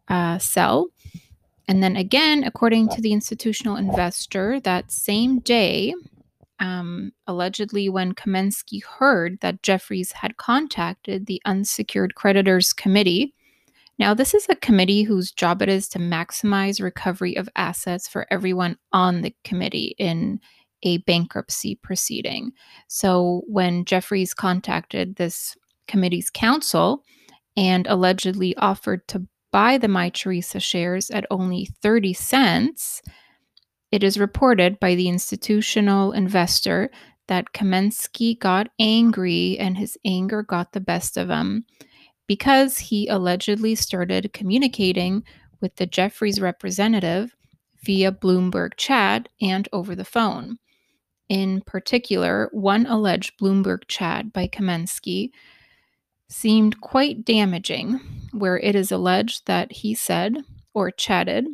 uh, 0.10 0.38
sell. 0.38 0.89
And 1.65 1.82
then 1.82 1.96
again, 1.96 2.43
according 2.43 2.89
to 2.89 3.02
the 3.02 3.13
institutional 3.13 3.78
investor, 3.78 4.60
that 4.60 4.91
same 4.91 5.39
day, 5.39 5.93
um, 6.60 7.13
allegedly 7.26 7.88
when 7.88 8.13
Kamensky 8.13 8.84
heard 8.84 9.39
that 9.39 9.63
Jefferies 9.63 10.12
had 10.12 10.36
contacted 10.36 11.26
the 11.26 11.41
unsecured 11.46 12.15
creditors 12.15 12.74
committee. 12.74 13.34
Now, 13.98 14.13
this 14.13 14.34
is 14.34 14.46
a 14.50 14.58
committee 14.58 15.04
whose 15.04 15.32
job 15.32 15.62
it 15.62 15.70
is 15.70 15.88
to 15.89 16.00
maximize 16.00 16.84
recovery 16.84 17.38
of 17.38 17.48
assets 17.56 18.10
for 18.10 18.28
everyone 18.30 18.78
on 18.91 19.22
the 19.22 19.34
committee 19.46 19.96
in 19.98 20.41
a 20.84 21.00
bankruptcy 21.00 21.76
proceeding. 21.76 22.52
So 22.88 23.44
when 23.48 23.86
Jefferies 23.86 24.34
contacted 24.34 25.16
this 25.16 25.56
committee's 25.88 26.30
counsel 26.30 27.04
and 27.56 27.88
allegedly 27.88 28.56
offered 28.58 29.08
to 29.10 29.28
buy 29.52 29.78
the 29.78 29.88
Mytheresa 29.88 30.62
shares 30.62 31.10
at 31.10 31.26
only 31.32 31.70
30 31.82 32.13
cents, 32.13 33.02
it 33.92 34.04
is 34.04 34.20
reported 34.20 34.80
by 34.80 34.96
the 34.96 35.08
institutional 35.08 36.12
investor 36.12 36.90
that 37.28 37.54
Kamensky 37.54 38.38
got 38.38 38.70
angry 38.80 39.58
and 39.60 39.78
his 39.78 39.98
anger 40.06 40.44
got 40.44 40.72
the 40.74 40.80
best 40.80 41.18
of 41.18 41.30
him 41.30 41.66
because 42.28 42.78
he 42.78 43.08
allegedly 43.08 43.76
started 43.76 44.34
communicating 44.34 45.24
with 45.62 45.76
the 45.78 45.86
Jefferies 45.86 46.40
representative 46.40 47.36
via 47.84 48.12
Bloomberg 48.12 48.72
chat 48.76 49.30
and 49.42 49.68
over 49.72 49.96
the 49.96 50.06
phone. 50.06 50.58
In 51.30 51.62
particular, 51.62 52.50
one 52.52 52.86
alleged 52.86 53.38
Bloomberg 53.38 53.88
chat 53.88 54.32
by 54.32 54.48
Kamensky 54.48 55.32
seemed 56.30 56.82
quite 56.82 57.26
damaging, 57.26 58.00
where 58.32 58.58
it 58.58 58.76
is 58.76 58.92
alleged 58.92 59.46
that 59.48 59.72
he 59.72 59.94
said 59.94 60.38
or 60.74 60.92
chatted, 60.92 61.46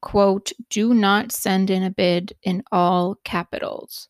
quote, 0.00 0.52
do 0.68 0.92
not 0.92 1.32
send 1.32 1.70
in 1.70 1.82
a 1.82 1.90
bid 1.90 2.34
in 2.42 2.62
all 2.70 3.16
capitals. 3.24 4.06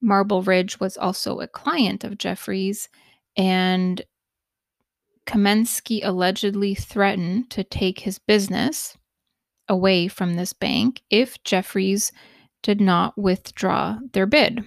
Marble 0.00 0.42
Ridge 0.42 0.78
was 0.78 0.96
also 0.96 1.40
a 1.40 1.48
client 1.48 2.04
of 2.04 2.18
Jefferies, 2.18 2.88
and 3.36 4.02
Kamensky 5.26 6.00
allegedly 6.02 6.74
threatened 6.74 7.50
to 7.50 7.64
take 7.64 8.00
his 8.00 8.18
business 8.18 8.96
away 9.68 10.08
from 10.08 10.34
this 10.34 10.52
bank 10.52 11.02
if 11.10 11.42
Jefferies 11.44 12.12
did 12.62 12.80
not 12.80 13.16
withdraw 13.16 13.98
their 14.12 14.26
bid. 14.26 14.64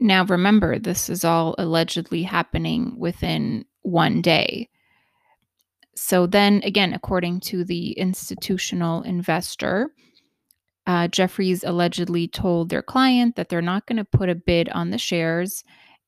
Now, 0.00 0.24
remember, 0.24 0.78
this 0.78 1.10
is 1.10 1.24
all 1.24 1.54
allegedly 1.58 2.22
happening 2.22 2.94
within 2.96 3.64
one 3.82 4.22
day. 4.22 4.68
So, 5.96 6.26
then 6.26 6.60
again, 6.64 6.92
according 6.94 7.40
to 7.40 7.64
the 7.64 7.92
institutional 7.92 9.02
investor, 9.02 9.90
uh, 10.86 11.08
Jefferies 11.08 11.64
allegedly 11.64 12.28
told 12.28 12.68
their 12.68 12.82
client 12.82 13.34
that 13.36 13.48
they're 13.48 13.60
not 13.60 13.86
going 13.86 13.96
to 13.96 14.04
put 14.04 14.28
a 14.28 14.34
bid 14.34 14.68
on 14.70 14.90
the 14.90 14.98
shares. 14.98 15.64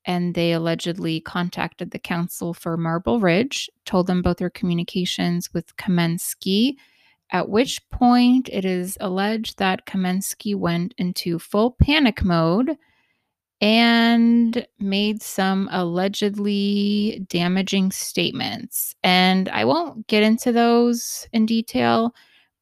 And 0.07 0.35
they 0.35 0.53
allegedly 0.53 1.21
contacted 1.21 1.91
the 1.91 1.99
counsel 1.99 2.55
for 2.55 2.79
Marble 2.79 3.21
Ridge, 3.21 3.69
told 3.85 4.07
them 4.07 4.21
about 4.21 4.39
their 4.39 4.49
communications 4.49 5.53
with 5.53 5.77
Kamensky, 5.77 6.77
at 7.33 7.49
which 7.49 7.89
point 7.91 8.49
it 8.53 8.65
is 8.65 8.99
alleged 9.01 9.59
that 9.59 9.87
Kamensky 9.87 10.57
went 10.57 10.95
into 10.99 11.39
full 11.39 11.73
panic 11.73 12.25
mode 12.25 12.77
and 13.61 14.67
made 14.79 15.23
some 15.23 15.69
allegedly 15.71 17.25
damaging 17.29 17.93
statements. 17.93 18.95
And 19.03 19.49
I 19.51 19.65
won't 19.65 20.07
get 20.07 20.23
into 20.23 20.51
those 20.51 21.29
in 21.33 21.47
detail, 21.47 22.15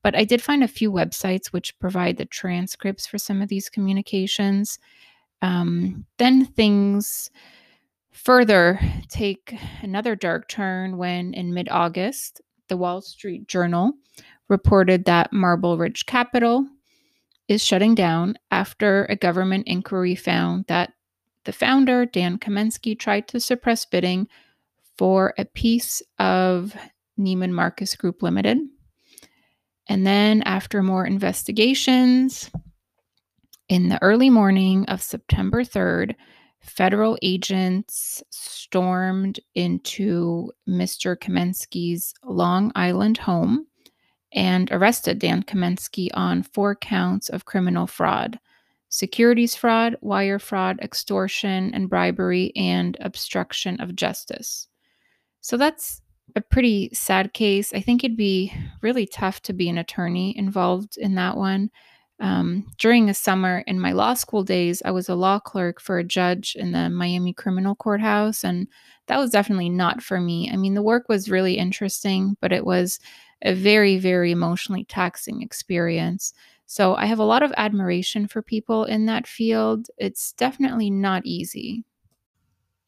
but 0.02 0.16
I 0.16 0.24
did 0.24 0.42
find 0.42 0.64
a 0.64 0.68
few 0.68 0.90
websites 0.90 1.48
which 1.48 1.78
provide 1.78 2.16
the 2.16 2.26
transcripts 2.26 3.06
for 3.06 3.18
some 3.18 3.40
of 3.40 3.48
these 3.48 3.70
communications. 3.70 4.78
Um, 5.40 6.04
then 6.18 6.44
things 6.44 7.30
further 8.10 8.80
take 9.08 9.56
another 9.82 10.16
dark 10.16 10.48
turn 10.48 10.98
when, 10.98 11.32
in 11.32 11.54
mid 11.54 11.68
August, 11.70 12.40
the 12.66 12.76
Wall 12.76 13.00
Street 13.00 13.46
Journal 13.46 13.92
reported 14.48 15.04
that 15.04 15.32
Marble 15.32 15.78
Ridge 15.78 16.06
Capital 16.06 16.66
is 17.48 17.64
shutting 17.64 17.94
down 17.94 18.36
after 18.50 19.04
a 19.06 19.16
government 19.16 19.66
inquiry 19.66 20.14
found 20.14 20.66
that 20.68 20.92
the 21.44 21.52
founder, 21.52 22.04
Dan 22.04 22.38
Kamensky, 22.38 22.98
tried 22.98 23.26
to 23.28 23.40
suppress 23.40 23.86
bidding 23.86 24.28
for 24.98 25.32
a 25.38 25.44
piece 25.44 26.02
of 26.18 26.76
Neiman 27.18 27.52
Marcus 27.52 27.96
Group 27.96 28.22
Limited. 28.22 28.58
And 29.86 30.06
then, 30.06 30.42
after 30.42 30.82
more 30.82 31.06
investigations, 31.06 32.50
in 33.68 33.88
the 33.88 34.02
early 34.02 34.28
morning 34.28 34.84
of 34.86 35.00
September 35.00 35.64
3rd, 35.64 36.14
federal 36.60 37.16
agents 37.22 38.22
stormed 38.30 39.40
into 39.54 40.50
Mr. 40.68 41.16
Kamensky's 41.16 42.12
Long 42.24 42.72
Island 42.74 43.16
home 43.18 43.67
and 44.32 44.70
arrested 44.70 45.18
Dan 45.18 45.42
Kamensky 45.42 46.08
on 46.14 46.42
four 46.42 46.74
counts 46.74 47.28
of 47.28 47.44
criminal 47.44 47.86
fraud 47.86 48.38
securities 48.88 49.54
fraud, 49.54 49.96
wire 50.00 50.38
fraud, 50.38 50.80
extortion 50.80 51.72
and 51.74 51.90
bribery, 51.90 52.52
and 52.56 52.96
obstruction 53.00 53.80
of 53.80 53.94
justice. 53.94 54.68
So 55.40 55.56
that's 55.56 56.00
a 56.36 56.40
pretty 56.40 56.90
sad 56.92 57.32
case. 57.32 57.72
I 57.72 57.80
think 57.80 58.04
it'd 58.04 58.16
be 58.16 58.52
really 58.82 59.06
tough 59.06 59.40
to 59.42 59.52
be 59.52 59.68
an 59.68 59.78
attorney 59.78 60.36
involved 60.36 60.96
in 60.96 61.14
that 61.14 61.36
one. 61.36 61.70
Um, 62.20 62.66
during 62.78 63.08
a 63.08 63.14
summer 63.14 63.62
in 63.66 63.78
my 63.78 63.92
law 63.92 64.14
school 64.14 64.42
days, 64.42 64.82
I 64.84 64.90
was 64.90 65.08
a 65.08 65.14
law 65.14 65.38
clerk 65.38 65.80
for 65.80 65.98
a 65.98 66.04
judge 66.04 66.56
in 66.58 66.72
the 66.72 66.90
Miami 66.90 67.32
Criminal 67.32 67.76
Courthouse, 67.76 68.42
and 68.42 68.66
that 69.06 69.18
was 69.18 69.30
definitely 69.30 69.68
not 69.68 70.02
for 70.02 70.20
me. 70.20 70.50
I 70.52 70.56
mean, 70.56 70.74
the 70.74 70.82
work 70.82 71.08
was 71.08 71.30
really 71.30 71.54
interesting, 71.54 72.36
but 72.40 72.52
it 72.52 72.66
was 72.66 72.98
a 73.42 73.54
very, 73.54 73.98
very 73.98 74.30
emotionally 74.30 74.84
taxing 74.84 75.42
experience. 75.42 76.32
So 76.66 76.94
I 76.96 77.06
have 77.06 77.18
a 77.18 77.24
lot 77.24 77.42
of 77.42 77.52
admiration 77.56 78.26
for 78.26 78.42
people 78.42 78.84
in 78.84 79.06
that 79.06 79.26
field. 79.26 79.88
It's 79.96 80.32
definitely 80.32 80.90
not 80.90 81.24
easy. 81.24 81.84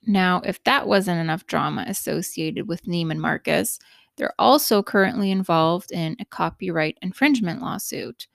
Now, 0.07 0.41
if 0.45 0.63
that 0.65 0.87
wasn't 0.87 1.21
enough 1.21 1.47
drama 1.47 1.85
associated 1.87 2.69
with 2.69 2.85
Neiman 2.85 3.19
Marcus, 3.19 3.79
they're 4.17 4.35
also 4.39 4.83
currently 4.83 5.31
involved 5.31 5.93
in 5.93 6.17
a 6.21 6.25
copyright 6.25 6.99
infringement 7.01 7.63
lawsuit. 7.63 8.27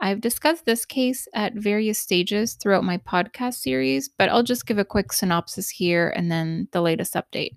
I've 0.00 0.20
discussed 0.20 0.64
this 0.64 0.84
case 0.84 1.28
at 1.34 1.54
various 1.54 1.98
stages 1.98 2.54
throughout 2.54 2.84
my 2.84 2.98
podcast 2.98 3.54
series, 3.54 4.08
but 4.08 4.28
I'll 4.28 4.42
just 4.42 4.66
give 4.66 4.78
a 4.78 4.84
quick 4.84 5.12
synopsis 5.12 5.70
here 5.70 6.12
and 6.16 6.30
then 6.30 6.68
the 6.72 6.82
latest 6.82 7.14
update. 7.14 7.56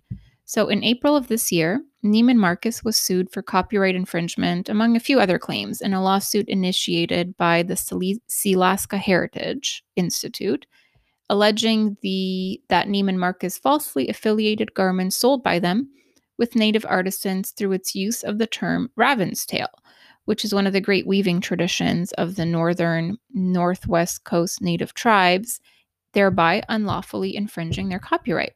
So, 0.50 0.70
in 0.70 0.82
April 0.82 1.18
of 1.18 1.28
this 1.28 1.52
year, 1.52 1.84
Neiman 2.06 2.38
Marcus 2.38 2.82
was 2.82 2.96
sued 2.96 3.30
for 3.30 3.42
copyright 3.42 3.96
infringement, 3.96 4.70
among 4.70 4.96
a 4.96 5.02
few 5.02 5.20
other 5.20 5.38
claims, 5.38 5.82
in 5.82 5.94
a 5.94 6.02
lawsuit 6.02 6.48
initiated 6.48 7.36
by 7.36 7.64
the 7.64 7.74
Sealaska 7.74 8.98
Heritage 8.98 9.84
Institute, 9.98 10.66
alleging 11.30 11.98
the 12.02 12.62
that 12.70 12.88
Neiman 12.88 13.18
Marcus 13.18 13.58
falsely 13.58 14.08
affiliated 14.08 14.74
garments 14.74 15.18
sold 15.18 15.44
by 15.44 15.60
them 15.60 15.90
with 16.38 16.56
native 16.56 16.86
artisans 16.88 17.52
through 17.52 17.74
its 17.74 17.94
use 17.94 18.24
of 18.24 18.38
the 18.38 18.48
term 18.48 18.90
raven's 18.96 19.46
tail, 19.46 19.68
which 20.24 20.46
is 20.46 20.56
one 20.56 20.66
of 20.66 20.72
the 20.72 20.80
great 20.80 21.06
weaving 21.06 21.42
traditions 21.42 22.14
of 22.14 22.38
the 22.38 22.46
northern 22.46 23.18
northwest 23.34 24.24
coast 24.24 24.62
native 24.62 24.94
tribes, 24.94 25.60
thereby 26.14 26.64
unlawfully 26.70 27.36
infringing 27.36 27.90
their 27.90 28.00
copyright. 28.00 28.54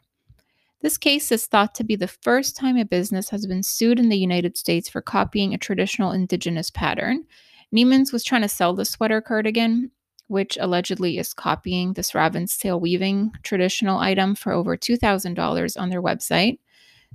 This 0.81 0.97
case 0.97 1.31
is 1.31 1.45
thought 1.45 1.75
to 1.75 1.83
be 1.83 1.95
the 1.95 2.07
first 2.07 2.55
time 2.55 2.75
a 2.75 2.85
business 2.85 3.29
has 3.29 3.45
been 3.45 3.61
sued 3.61 3.99
in 3.99 4.09
the 4.09 4.17
United 4.17 4.57
States 4.57 4.89
for 4.89 5.01
copying 5.01 5.53
a 5.53 5.59
traditional 5.59 6.11
indigenous 6.11 6.71
pattern. 6.71 7.25
Neiman's 7.73 8.11
was 8.11 8.23
trying 8.23 8.41
to 8.41 8.49
sell 8.49 8.73
the 8.73 8.83
sweater 8.83 9.21
cardigan, 9.21 9.91
which 10.27 10.57
allegedly 10.59 11.19
is 11.19 11.33
copying 11.33 11.93
this 11.93 12.15
raven's 12.15 12.57
tail 12.57 12.79
weaving 12.79 13.31
traditional 13.43 13.99
item 13.99 14.33
for 14.33 14.51
over 14.51 14.75
$2,000 14.75 15.79
on 15.79 15.89
their 15.89 16.01
website. 16.01 16.57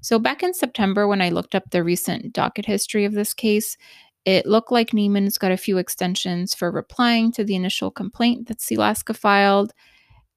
So, 0.01 0.19
back 0.19 0.43
in 0.43 0.55
September, 0.55 1.09
when 1.09 1.23
I 1.23 1.31
looked 1.31 1.55
up 1.55 1.71
the 1.71 1.83
recent 1.83 2.33
docket 2.33 2.67
history 2.67 3.05
of 3.05 3.15
this 3.15 3.35
case, 3.35 3.77
it 4.25 4.47
looked 4.47 4.71
like 4.71 4.91
Neiman's 4.91 5.39
got 5.39 5.53
a 5.53 5.57
few 5.57 5.79
extensions 5.79 6.55
for 6.55 6.71
replying 6.71 7.33
to 7.33 7.45
the 7.45 7.55
initial 7.55 7.91
complaint 7.91 8.49
that 8.49 8.59
Sealaska 8.59 9.17
filed. 9.17 9.73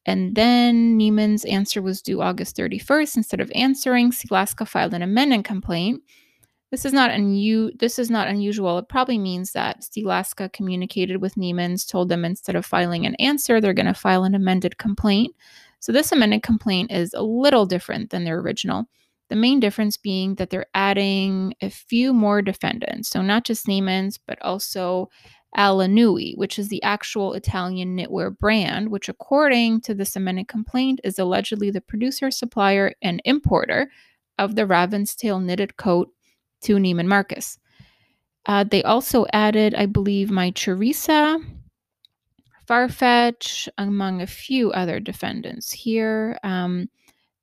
And 0.09 0.33
then 0.33 0.97
Neiman's 0.97 1.45
answer 1.45 1.83
was 1.83 2.01
due 2.01 2.19
August 2.19 2.57
31st. 2.57 3.17
Instead 3.17 3.41
of 3.41 3.51
answering, 3.53 4.09
Sealaska 4.09 4.67
filed 4.67 4.95
an 4.95 5.03
amendment 5.03 5.45
complaint. 5.45 6.01
This 6.71 6.83
is 6.83 6.93
not 6.93 7.11
unu- 7.11 7.77
this 7.77 7.99
is 7.99 8.09
not 8.09 8.27
unusual. 8.27 8.79
It 8.79 8.89
probably 8.89 9.19
means 9.19 9.51
that 9.51 9.81
Sealaska 9.81 10.51
communicated 10.51 11.17
with 11.17 11.35
Neiman's, 11.35 11.85
told 11.85 12.09
them 12.09 12.25
instead 12.25 12.55
of 12.55 12.65
filing 12.65 13.05
an 13.05 13.13
answer, 13.15 13.61
they're 13.61 13.71
going 13.71 13.85
to 13.85 13.93
file 13.93 14.23
an 14.23 14.33
amended 14.33 14.79
complaint. 14.79 15.35
So 15.79 15.91
this 15.91 16.11
amended 16.11 16.41
complaint 16.41 16.91
is 16.91 17.13
a 17.13 17.21
little 17.21 17.67
different 17.67 18.09
than 18.09 18.23
their 18.23 18.39
original. 18.39 18.85
The 19.29 19.35
main 19.35 19.59
difference 19.59 19.95
being 19.95 20.35
that 20.35 20.49
they're 20.49 20.65
adding 20.73 21.53
a 21.61 21.69
few 21.69 22.13
more 22.13 22.41
defendants. 22.41 23.09
So 23.09 23.21
not 23.21 23.45
just 23.45 23.67
Neiman's, 23.67 24.17
but 24.17 24.41
also 24.41 25.11
Alanui, 25.57 26.37
which 26.37 26.59
is 26.59 26.67
the 26.67 26.81
actual 26.83 27.33
Italian 27.33 27.97
knitwear 27.97 28.37
brand, 28.37 28.89
which, 28.89 29.09
according 29.09 29.81
to 29.81 29.93
the 29.93 30.09
amended 30.15 30.47
complaint, 30.47 30.99
is 31.03 31.17
allegedly 31.17 31.71
the 31.71 31.81
producer, 31.81 32.29
supplier, 32.29 32.93
and 33.01 33.21
importer 33.25 33.89
of 34.37 34.55
the 34.55 34.65
Raven's 34.65 35.15
Tail 35.15 35.39
knitted 35.39 35.75
coat 35.75 36.09
to 36.61 36.75
Neiman 36.75 37.07
Marcus. 37.07 37.57
Uh, 38.45 38.63
they 38.63 38.83
also 38.83 39.25
added, 39.33 39.75
I 39.75 39.85
believe, 39.85 40.31
my 40.31 40.51
Mytheresa, 40.51 41.43
Farfetch, 42.67 43.67
among 43.77 44.21
a 44.21 44.27
few 44.27 44.71
other 44.71 44.99
defendants 44.99 45.71
here. 45.71 46.37
Um, 46.43 46.89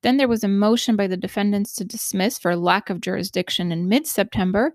then 0.01 0.17
there 0.17 0.27
was 0.27 0.43
a 0.43 0.47
motion 0.47 0.95
by 0.95 1.07
the 1.07 1.17
defendants 1.17 1.73
to 1.75 1.85
dismiss 1.85 2.39
for 2.39 2.55
lack 2.55 2.89
of 2.89 3.01
jurisdiction 3.01 3.71
in 3.71 3.89
mid 3.89 4.07
September, 4.07 4.73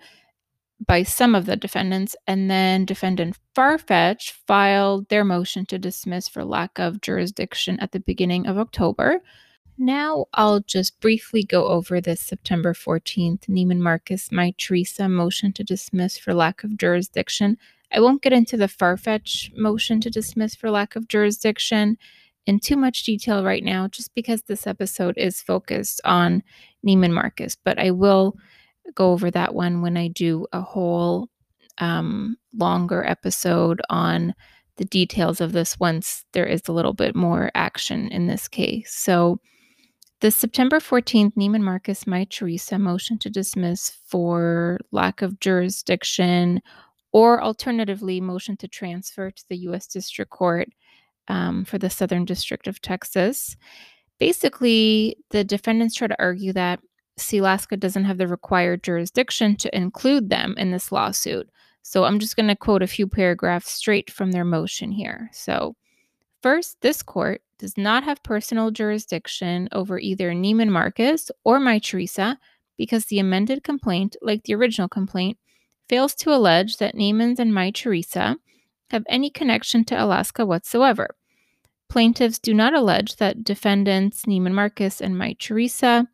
by 0.87 1.03
some 1.03 1.35
of 1.35 1.47
the 1.47 1.57
defendants, 1.57 2.17
and 2.27 2.51
then 2.51 2.85
defendant 2.85 3.39
Farfetch 3.55 4.33
filed 4.47 5.09
their 5.09 5.25
motion 5.25 5.67
to 5.67 5.79
dismiss 5.79 6.29
for 6.29 6.45
lack 6.45 6.79
of 6.79 7.01
jurisdiction 7.01 7.79
at 7.81 7.93
the 7.93 8.01
beginning 8.01 8.47
of 8.47 8.59
October. 8.59 9.21
Now 9.79 10.27
I'll 10.35 10.61
just 10.61 11.01
briefly 11.01 11.43
go 11.43 11.67
over 11.67 12.01
this 12.01 12.21
September 12.21 12.73
14th 12.73 13.47
Neiman 13.47 13.79
Marcus 13.79 14.29
Mytheresa 14.29 15.11
motion 15.11 15.53
to 15.55 15.65
dismiss 15.65 16.19
for 16.19 16.35
lack 16.35 16.63
of 16.63 16.77
jurisdiction. 16.77 17.57
I 17.93 18.01
won't 18.01 18.23
get 18.23 18.33
into 18.33 18.57
the 18.57 18.67
Farfetch 18.67 19.57
motion 19.57 20.01
to 20.01 20.11
dismiss 20.11 20.55
for 20.55 20.71
lack 20.71 20.97
of 20.97 21.09
jurisdiction 21.09 21.99
in 22.47 22.59
too 22.59 22.77
much 22.77 23.05
detail 23.05 23.45
right 23.45 23.63
now, 23.63 23.89
just 23.89 24.15
because 24.15 24.43
this 24.43 24.67
episode 24.67 25.17
is 25.17 25.41
focused 25.41 26.01
on 26.05 26.43
Neiman 26.87 27.13
Marcus, 27.13 27.57
but 27.57 27.79
I 27.79 27.91
will 27.91 28.37
go 28.95 29.13
over 29.13 29.31
that 29.31 29.55
one 29.55 29.83
when 29.83 29.97
I 29.97 30.09
do 30.09 30.47
a 30.53 30.61
whole 30.61 31.29
um, 31.79 32.37
longer 32.55 33.05
episode 33.05 33.81
on 33.89 34.35
the 34.77 34.85
details 34.85 35.41
of 35.41 35.53
this 35.53 35.79
once 35.79 36.25
there 36.33 36.47
is 36.47 36.63
a 36.67 36.73
little 36.73 36.93
bit 36.95 37.15
more 37.15 37.51
action 37.55 38.09
in 38.09 38.27
this 38.27 38.49
case. 38.49 38.95
So, 38.95 39.41
the 40.21 40.31
September 40.31 40.79
14th 40.79 41.35
Neiman 41.35 41.63
Marcus 41.63 42.05
Mytheresa 42.05 42.79
motion 42.79 43.19
to 43.19 43.29
dismiss 43.29 43.91
for 44.07 44.79
lack 44.93 45.21
of 45.21 45.41
jurisdiction 45.41 46.61
or 47.13 47.43
alternatively 47.43 48.21
motion 48.21 48.57
to 48.59 48.69
transfer 48.69 49.33
to 49.33 49.45
the 49.49 49.57
U.S. 49.59 49.89
District 49.89 50.31
Court 50.31 50.69
um, 51.27 51.65
for 51.65 51.79
the 51.79 51.91
Southern 51.91 52.25
District 52.25 52.69
of 52.69 52.81
Texas. 52.81 53.57
Basically, 54.21 55.17
the 55.31 55.43
defendants 55.43 55.97
try 55.97 56.07
to 56.07 56.23
argue 56.23 56.53
that 56.53 56.79
Sealaska 57.19 57.79
doesn't 57.79 58.05
have 58.05 58.19
the 58.19 58.27
required 58.27 58.83
jurisdiction 58.83 59.57
to 59.57 59.77
include 59.77 60.31
them 60.31 60.55
in 60.59 60.71
this 60.71 60.93
lawsuit. 60.93 61.49
So 61.83 62.05
I'm 62.05 62.19
just 62.19 62.37
going 62.37 62.49
to 62.49 62.57
quote 62.57 62.83
a 62.83 62.87
few 62.87 63.07
paragraphs 63.07 63.73
straight 63.73 64.11
from 64.11 64.33
their 64.33 64.45
motion 64.45 64.93
here. 64.93 65.29
So, 65.33 65.77
first, 66.41 66.81
this 66.81 67.03
court 67.03 67.43
does 67.59 67.77
not 67.77 68.05
have 68.05 68.23
personal 68.23 68.71
jurisdiction 68.71 69.69
over 69.73 69.99
either 69.99 70.33
Neiman 70.33 70.69
Marcus 70.69 71.31
or 71.45 71.59
Mytheresa 71.59 72.37
because 72.77 73.07
the 73.07 73.19
amended 73.19 73.63
complaint, 73.63 74.17
like 74.23 74.45
the 74.45 74.55
original 74.55 74.89
complaint, 74.89 75.39
fails 75.89 76.15
to 76.15 76.35
allege 76.35 76.79
that 76.79 76.95
Neiman's 76.95 77.39
and 77.39 77.53
Mytheresa 77.53 78.37
have 78.91 79.05
any 79.09 79.31
connection 79.31 79.85
to 79.85 80.03
Alaska 80.03 80.47
whatsoever. 80.47 81.17
Plaintiffs 81.89 82.39
do 82.39 82.55
not 82.55 82.75
allege 82.75 83.17
that 83.17 83.45
defendants 83.45 84.25
Neiman 84.25 84.55
Marcus 84.55 85.01
and 85.01 85.15
Mytheresa 85.15 86.07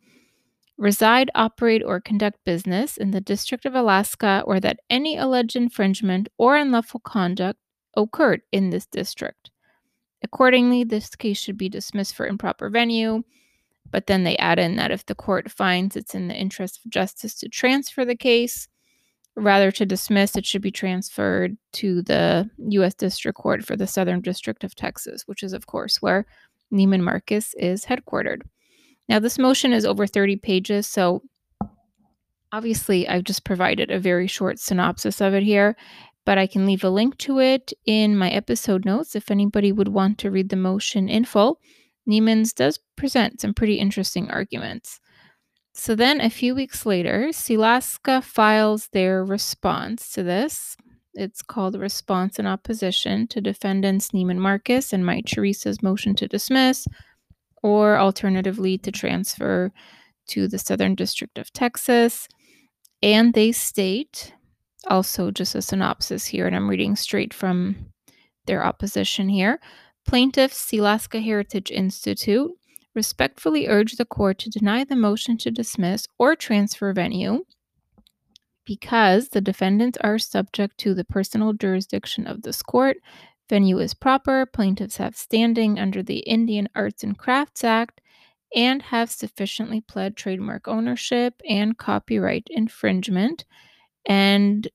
reside, 0.78 1.30
operate, 1.34 1.82
or 1.84 2.00
conduct 2.00 2.38
business 2.44 2.96
in 2.96 3.10
the 3.10 3.20
District 3.20 3.66
of 3.66 3.74
Alaska 3.74 4.42
or 4.46 4.60
that 4.60 4.80
any 4.88 5.16
alleged 5.16 5.56
infringement 5.56 6.28
or 6.38 6.56
unlawful 6.56 7.00
conduct 7.00 7.58
occurred 7.96 8.42
in 8.52 8.70
this 8.70 8.86
district. 8.86 9.50
Accordingly, 10.22 10.84
this 10.84 11.14
case 11.14 11.38
should 11.38 11.58
be 11.58 11.68
dismissed 11.68 12.14
for 12.14 12.26
improper 12.26 12.70
venue, 12.70 13.22
but 13.90 14.06
then 14.06 14.24
they 14.24 14.36
add 14.36 14.58
in 14.58 14.76
that 14.76 14.90
if 14.90 15.04
the 15.06 15.14
court 15.14 15.50
finds 15.50 15.96
it's 15.96 16.14
in 16.14 16.28
the 16.28 16.34
interest 16.34 16.80
of 16.84 16.90
justice 16.90 17.34
to 17.36 17.48
transfer 17.48 18.04
the 18.04 18.16
case, 18.16 18.68
rather 19.36 19.70
to 19.70 19.86
dismiss, 19.86 20.36
it 20.36 20.46
should 20.46 20.62
be 20.62 20.70
transferred 20.70 21.56
to 21.72 22.02
the 22.02 22.50
U.S. 22.70 22.94
District 22.94 23.36
Court 23.36 23.64
for 23.64 23.76
the 23.76 23.86
Southern 23.86 24.20
District 24.20 24.64
of 24.64 24.74
Texas, 24.74 25.22
which 25.26 25.42
is, 25.42 25.52
of 25.52 25.66
course, 25.66 26.02
where 26.02 26.26
Neiman 26.72 27.00
Marcus 27.00 27.54
is 27.54 27.84
headquartered. 27.84 28.42
Now, 29.08 29.18
this 29.18 29.38
motion 29.38 29.72
is 29.72 29.86
over 29.86 30.06
30 30.06 30.36
pages, 30.36 30.86
so 30.86 31.22
obviously 32.52 33.08
I've 33.08 33.24
just 33.24 33.44
provided 33.44 33.90
a 33.90 33.98
very 33.98 34.26
short 34.26 34.58
synopsis 34.58 35.20
of 35.20 35.34
it 35.34 35.42
here, 35.42 35.76
but 36.26 36.38
I 36.38 36.46
can 36.46 36.66
leave 36.66 36.84
a 36.84 36.90
link 36.90 37.16
to 37.18 37.40
it 37.40 37.72
in 37.86 38.16
my 38.16 38.30
episode 38.30 38.84
notes 38.84 39.16
if 39.16 39.30
anybody 39.30 39.72
would 39.72 39.88
want 39.88 40.18
to 40.18 40.30
read 40.30 40.50
the 40.50 40.56
motion 40.56 41.08
in 41.08 41.24
full. 41.24 41.60
Neiman's 42.08 42.52
does 42.52 42.78
present 42.96 43.40
some 43.40 43.54
pretty 43.54 43.76
interesting 43.76 44.30
arguments. 44.30 45.00
So 45.74 45.94
then 45.94 46.20
a 46.20 46.30
few 46.30 46.54
weeks 46.54 46.84
later, 46.84 47.28
Sealaska 47.30 48.22
files 48.22 48.88
their 48.92 49.24
response 49.24 50.10
to 50.12 50.22
this. 50.22 50.76
It's 51.14 51.42
called 51.42 51.78
response 51.78 52.38
in 52.38 52.46
opposition 52.46 53.26
to 53.28 53.40
defendants 53.40 54.10
Neiman 54.10 54.38
Marcus 54.38 54.92
and 54.92 55.04
Mytheresa's 55.04 55.82
motion 55.82 56.14
to 56.16 56.28
dismiss, 56.28 56.86
or 57.62 57.98
alternatively 57.98 58.78
to 58.78 58.92
transfer 58.92 59.72
to 60.28 60.48
the 60.48 60.58
Southern 60.58 60.94
District 60.94 61.38
of 61.38 61.52
Texas. 61.52 62.28
And 63.02 63.34
they 63.34 63.52
state, 63.52 64.34
also 64.86 65.30
just 65.30 65.54
a 65.54 65.62
synopsis 65.62 66.26
here, 66.26 66.46
and 66.46 66.54
I'm 66.54 66.68
reading 66.68 66.96
straight 66.96 67.32
from 67.32 67.92
their 68.46 68.64
opposition 68.64 69.28
here. 69.28 69.60
Plaintiffs, 70.06 70.70
Sealaska 70.70 71.22
Heritage 71.22 71.70
Institute, 71.70 72.50
respectfully 72.94 73.68
urge 73.68 73.92
the 73.92 74.04
court 74.04 74.38
to 74.38 74.50
deny 74.50 74.84
the 74.84 74.96
motion 74.96 75.36
to 75.38 75.50
dismiss 75.50 76.06
or 76.18 76.34
transfer 76.34 76.92
venue 76.92 77.44
because 78.64 79.30
the 79.30 79.40
defendants 79.40 79.96
are 80.02 80.18
subject 80.18 80.76
to 80.78 80.94
the 80.94 81.04
personal 81.04 81.52
jurisdiction 81.52 82.26
of 82.26 82.42
this 82.42 82.60
court 82.62 82.96
Venue 83.48 83.78
is 83.78 83.94
proper, 83.94 84.46
plaintiffs 84.46 84.98
have 84.98 85.16
standing 85.16 85.78
under 85.78 86.02
the 86.02 86.18
Indian 86.18 86.68
Arts 86.74 87.02
and 87.02 87.16
Crafts 87.16 87.64
Act, 87.64 88.00
and 88.54 88.82
have 88.82 89.10
sufficiently 89.10 89.80
pled 89.80 90.16
trademark 90.16 90.68
ownership 90.68 91.40
and 91.48 91.76
copyright 91.76 92.46
infringement. 92.50 93.44
And 94.06 94.68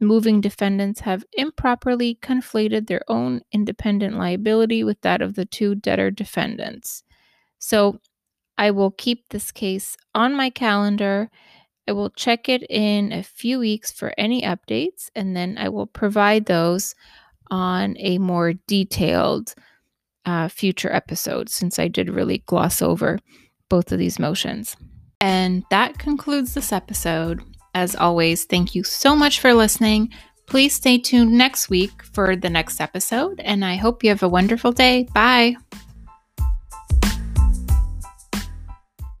moving 0.00 0.40
defendants 0.40 1.00
have 1.00 1.24
improperly 1.32 2.18
conflated 2.20 2.86
their 2.86 3.00
own 3.08 3.40
independent 3.52 4.16
liability 4.16 4.84
with 4.84 5.00
that 5.00 5.22
of 5.22 5.34
the 5.34 5.46
two 5.46 5.74
debtor 5.74 6.10
defendants. 6.10 7.02
So 7.58 8.00
I 8.58 8.70
will 8.70 8.90
keep 8.90 9.28
this 9.28 9.50
case 9.50 9.96
on 10.14 10.34
my 10.34 10.50
calendar. 10.50 11.30
I 11.88 11.92
will 11.92 12.10
check 12.10 12.48
it 12.48 12.62
in 12.68 13.12
a 13.12 13.22
few 13.22 13.58
weeks 13.58 13.90
for 13.90 14.12
any 14.18 14.42
updates, 14.42 15.10
and 15.14 15.36
then 15.36 15.56
I 15.58 15.68
will 15.68 15.86
provide 15.86 16.46
those 16.46 16.94
on 17.50 17.96
a 17.98 18.18
more 18.18 18.54
detailed 18.66 19.54
uh, 20.24 20.48
future 20.48 20.92
episode 20.92 21.48
since 21.48 21.78
I 21.78 21.88
did 21.88 22.10
really 22.10 22.38
gloss 22.46 22.82
over 22.82 23.18
both 23.68 23.92
of 23.92 23.98
these 23.98 24.18
motions. 24.18 24.76
And 25.20 25.64
that 25.70 25.98
concludes 25.98 26.54
this 26.54 26.72
episode. 26.72 27.42
As 27.74 27.94
always, 27.94 28.44
thank 28.44 28.74
you 28.74 28.84
so 28.84 29.14
much 29.14 29.40
for 29.40 29.54
listening. 29.54 30.10
Please 30.46 30.74
stay 30.74 30.98
tuned 30.98 31.32
next 31.32 31.68
week 31.68 32.02
for 32.12 32.36
the 32.36 32.50
next 32.50 32.80
episode, 32.80 33.40
and 33.40 33.64
I 33.64 33.76
hope 33.76 34.04
you 34.04 34.10
have 34.10 34.22
a 34.22 34.28
wonderful 34.28 34.72
day. 34.72 35.08
Bye. 35.12 35.56